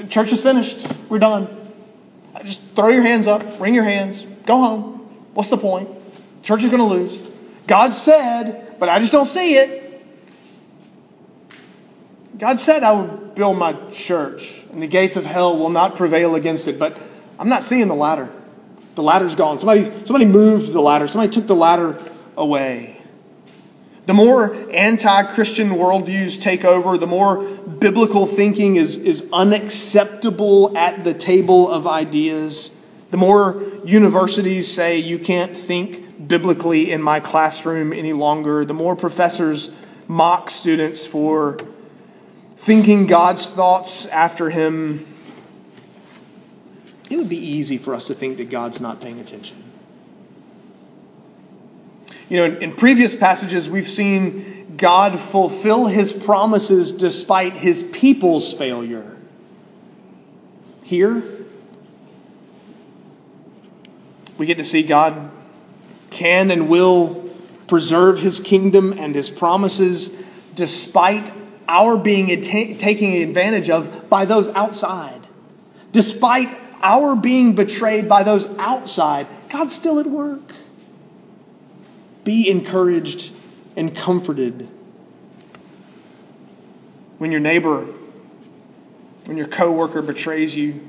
Church 0.09 0.31
is 0.31 0.41
finished. 0.41 0.87
We're 1.09 1.19
done. 1.19 1.55
Just 2.43 2.61
throw 2.75 2.87
your 2.87 3.03
hands 3.03 3.27
up, 3.27 3.59
wring 3.59 3.75
your 3.75 3.83
hands, 3.83 4.25
go 4.45 4.57
home. 4.57 4.93
What's 5.33 5.49
the 5.49 5.57
point? 5.57 5.89
Church 6.41 6.63
is 6.63 6.69
going 6.69 6.79
to 6.79 6.85
lose. 6.85 7.21
God 7.69 7.93
said, 7.93 8.79
but 8.79 8.89
I 8.89 8.97
just 8.97 9.11
don't 9.11 9.27
see 9.27 9.53
it. 9.53 10.01
God 12.39 12.59
said, 12.59 12.81
I 12.81 12.93
will 12.93 13.05
build 13.05 13.59
my 13.59 13.73
church, 13.91 14.63
and 14.71 14.81
the 14.81 14.87
gates 14.87 15.17
of 15.17 15.25
hell 15.27 15.55
will 15.55 15.69
not 15.69 15.95
prevail 15.95 16.33
against 16.33 16.67
it, 16.67 16.79
but 16.79 16.97
I'm 17.37 17.47
not 17.47 17.61
seeing 17.61 17.87
the 17.87 17.93
ladder. 17.93 18.27
The 18.95 19.03
ladder's 19.03 19.35
gone. 19.35 19.59
Somebody, 19.59 19.83
somebody 19.83 20.25
moved 20.25 20.73
the 20.73 20.81
ladder. 20.81 21.07
Somebody 21.07 21.31
took 21.31 21.45
the 21.45 21.55
ladder 21.55 22.03
away. 22.35 22.99
The 24.07 24.15
more 24.15 24.55
anti 24.71 25.21
Christian 25.33 25.69
worldviews 25.69 26.41
take 26.41 26.65
over, 26.65 26.97
the 26.97 27.05
more 27.05 27.43
biblical 27.43 28.25
thinking 28.25 28.77
is, 28.77 28.97
is 28.97 29.29
unacceptable 29.31 30.75
at 30.75 31.03
the 31.03 31.13
table 31.13 31.69
of 31.69 31.85
ideas. 31.85 32.71
The 33.11 33.17
more 33.17 33.63
universities 33.83 34.71
say 34.71 34.99
you 34.99 35.17
can't 35.17 35.57
think 35.57 36.27
biblically 36.27 36.91
in 36.91 37.01
my 37.01 37.19
classroom 37.19 37.91
any 37.91 38.13
longer, 38.13 38.65
the 38.65 38.73
more 38.73 38.95
professors 38.95 39.71
mock 40.07 40.49
students 40.49 41.07
for 41.07 41.57
thinking 42.51 43.07
God's 43.07 43.47
thoughts 43.47 44.05
after 44.07 44.49
him. 44.49 45.07
It 47.09 47.17
would 47.17 47.29
be 47.29 47.37
easy 47.37 47.77
for 47.77 47.95
us 47.95 48.05
to 48.05 48.13
think 48.13 48.37
that 48.37 48.49
God's 48.49 48.79
not 48.79 49.01
paying 49.01 49.19
attention. 49.19 49.63
You 52.27 52.37
know, 52.37 52.45
in, 52.45 52.57
in 52.63 52.75
previous 52.75 53.15
passages, 53.15 53.69
we've 53.69 53.87
seen 53.87 54.75
God 54.77 55.19
fulfill 55.19 55.87
his 55.87 56.13
promises 56.13 56.93
despite 56.93 57.53
his 57.53 57.81
people's 57.81 58.53
failure. 58.53 59.17
Here, 60.83 61.38
we 64.39 64.45
get 64.45 64.57
to 64.57 64.65
see 64.65 64.81
God 64.81 65.29
can 66.09 66.49
and 66.49 66.69
will 66.69 67.29
preserve 67.67 68.19
his 68.19 68.39
kingdom 68.39 68.93
and 68.97 69.13
his 69.13 69.29
promises 69.29 70.15
despite 70.55 71.31
our 71.67 71.97
being 71.97 72.41
taken 72.41 73.11
advantage 73.11 73.69
of 73.69 74.09
by 74.09 74.25
those 74.25 74.47
outside. 74.49 75.27
Despite 75.91 76.55
our 76.81 77.15
being 77.15 77.53
betrayed 77.53 78.07
by 78.07 78.23
those 78.23 78.47
outside, 78.57 79.27
God's 79.49 79.75
still 79.75 79.99
at 79.99 80.07
work. 80.07 80.53
Be 82.23 82.49
encouraged 82.49 83.33
and 83.75 83.95
comforted. 83.95 84.69
When 87.17 87.31
your 87.31 87.41
neighbor, 87.41 87.85
when 89.25 89.35
your 89.35 89.47
coworker 89.47 90.01
betrays 90.01 90.55
you, 90.55 90.79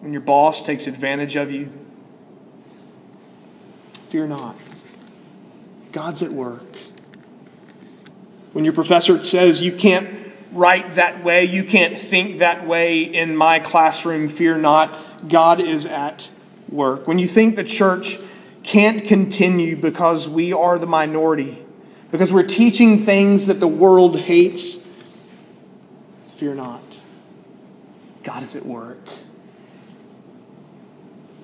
when 0.00 0.12
your 0.12 0.22
boss 0.22 0.64
takes 0.64 0.86
advantage 0.86 1.34
of 1.34 1.50
you, 1.50 1.70
fear 4.08 4.26
not. 4.26 4.56
God's 5.92 6.22
at 6.22 6.30
work. 6.30 6.76
When 8.52 8.64
your 8.64 8.74
professor 8.74 9.22
says 9.22 9.62
you 9.62 9.72
can't 9.72 10.32
write 10.52 10.94
that 10.94 11.22
way, 11.22 11.44
you 11.44 11.64
can't 11.64 11.96
think 11.96 12.38
that 12.38 12.66
way 12.66 13.02
in 13.02 13.36
my 13.36 13.58
classroom, 13.58 14.28
fear 14.28 14.56
not. 14.56 15.28
God 15.28 15.60
is 15.60 15.86
at 15.86 16.28
work. 16.70 17.06
When 17.06 17.18
you 17.18 17.26
think 17.26 17.56
the 17.56 17.64
church 17.64 18.18
can't 18.62 19.04
continue 19.04 19.76
because 19.76 20.28
we 20.28 20.52
are 20.52 20.78
the 20.78 20.86
minority, 20.86 21.64
because 22.10 22.32
we're 22.32 22.46
teaching 22.46 22.98
things 22.98 23.46
that 23.46 23.60
the 23.60 23.68
world 23.68 24.18
hates. 24.18 24.78
Fear 26.36 26.54
not. 26.54 27.00
God 28.22 28.42
is 28.42 28.56
at 28.56 28.64
work. 28.64 29.08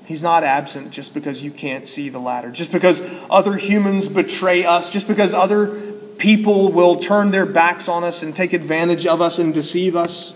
He's 0.04 0.22
not 0.22 0.44
absent 0.44 0.90
just 0.90 1.14
because 1.14 1.42
you 1.42 1.50
can't 1.50 1.86
see 1.86 2.10
the 2.10 2.18
ladder, 2.18 2.50
just 2.50 2.72
because 2.72 3.02
other 3.30 3.56
humans 3.56 4.06
betray 4.08 4.64
us, 4.64 4.90
just 4.90 5.08
because 5.08 5.32
other 5.32 5.80
people 6.18 6.70
will 6.70 6.96
turn 6.96 7.30
their 7.30 7.46
backs 7.46 7.88
on 7.88 8.04
us 8.04 8.22
and 8.22 8.36
take 8.36 8.52
advantage 8.52 9.06
of 9.06 9.20
us 9.20 9.38
and 9.38 9.54
deceive 9.54 9.96
us. 9.96 10.34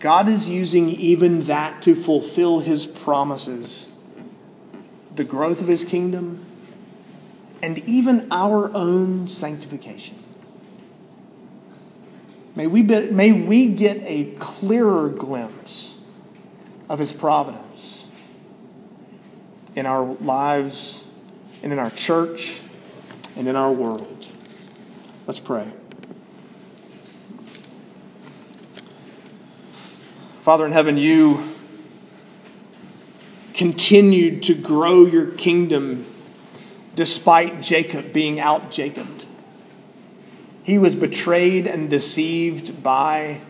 God 0.00 0.28
is 0.28 0.50
using 0.50 0.90
even 0.90 1.42
that 1.42 1.82
to 1.82 1.94
fulfill 1.94 2.60
his 2.60 2.84
promises 2.86 3.88
the 5.16 5.24
growth 5.24 5.60
of 5.60 5.68
his 5.68 5.84
kingdom, 5.84 6.44
and 7.60 7.78
even 7.80 8.26
our 8.30 8.74
own 8.74 9.28
sanctification. 9.28 10.16
May 12.54 12.66
we, 12.66 12.82
be, 12.82 13.10
may 13.10 13.32
we 13.32 13.68
get 13.68 13.98
a 14.02 14.32
clearer 14.38 15.08
glimpse 15.08 15.98
of 16.88 16.98
his 16.98 17.12
providence 17.12 18.01
in 19.74 19.86
our 19.86 20.04
lives 20.04 21.04
and 21.62 21.72
in 21.72 21.78
our 21.78 21.90
church 21.90 22.62
and 23.36 23.48
in 23.48 23.56
our 23.56 23.72
world. 23.72 24.26
Let's 25.26 25.38
pray. 25.38 25.70
Father 30.40 30.66
in 30.66 30.72
heaven, 30.72 30.96
you 30.96 31.54
continued 33.54 34.42
to 34.44 34.54
grow 34.54 35.06
your 35.06 35.26
kingdom 35.32 36.06
despite 36.94 37.62
Jacob 37.62 38.12
being 38.12 38.40
out 38.40 38.70
Jacobed. 38.70 39.26
He 40.64 40.78
was 40.78 40.94
betrayed 40.94 41.66
and 41.66 41.88
deceived 41.88 42.82
by 42.82 43.40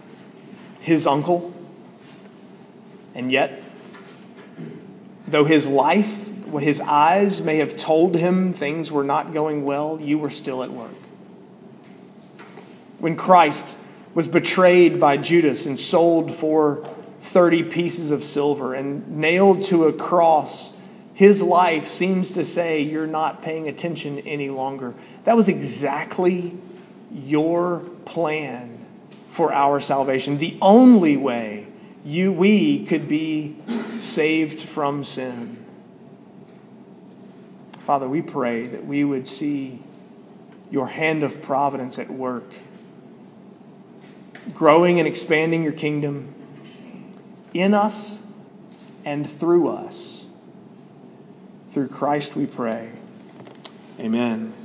his 0.81 1.07
uncle. 1.07 1.53
And 3.15 3.31
yet, 3.31 3.62
though 5.33 5.45
his 5.45 5.67
life, 5.69 6.31
his 6.61 6.81
eyes 6.81 7.41
may 7.41 7.57
have 7.57 7.77
told 7.77 8.15
him 8.15 8.53
things 8.53 8.93
were 8.93 9.03
not 9.03 9.33
going 9.33 9.65
well, 9.65 9.99
you 10.01 10.19
were 10.19 10.31
still 10.31 10.63
at 10.63 10.71
work. 10.71 10.91
When 12.99 13.17
Christ 13.17 13.79
was 14.15 14.29
betrayed 14.29 15.01
by 15.01 15.17
Judas 15.17 15.67
and 15.67 15.79
sold 15.79 16.35
for 16.35 16.89
30 17.21 17.65
pieces 17.65 18.11
of 18.11 18.23
silver 18.23 18.75
and 18.75 19.19
nailed 19.19 19.65
to 19.65 19.87
a 19.87 19.93
cross, 19.93 20.77
his 21.15 21.43
life 21.43 21.89
seems 21.89 22.33
to 22.33 22.45
say, 22.45 22.83
You're 22.83 23.07
not 23.07 23.43
paying 23.43 23.69
attention 23.69 24.19
any 24.21 24.51
longer. 24.51 24.95
That 25.25 25.37
was 25.37 25.49
exactly 25.49 26.57
your 27.11 27.81
plan 28.05 28.85
for 29.29 29.53
our 29.53 29.81
salvation. 29.81 30.39
The 30.39 30.59
only 30.61 31.17
way 31.17 31.62
you, 32.05 32.33
we 32.33 32.85
could 32.85 33.09
be 33.09 33.57
saved 33.99 34.61
from 34.61 35.05
sin. 35.05 35.65
Father, 37.85 38.09
we 38.09 38.23
pray 38.23 38.67
that 38.67 38.87
we 38.87 39.05
would 39.05 39.27
see 39.27 39.83
your 40.71 40.87
hand 40.89 41.23
of 41.23 41.43
providence 41.43 41.99
at 41.99 42.11
work, 42.11 42.55
growing 44.55 44.99
and 44.99 45.07
expanding 45.07 45.63
your 45.63 45.73
kingdom 45.73 46.35
in 47.53 47.75
us 47.75 48.23
and 49.05 49.29
through 49.29 49.69
us. 49.69 50.27
Through 51.71 51.89
Christ 51.89 52.37
we 52.37 52.47
pray. 52.47 52.91
Amen. 53.99 54.62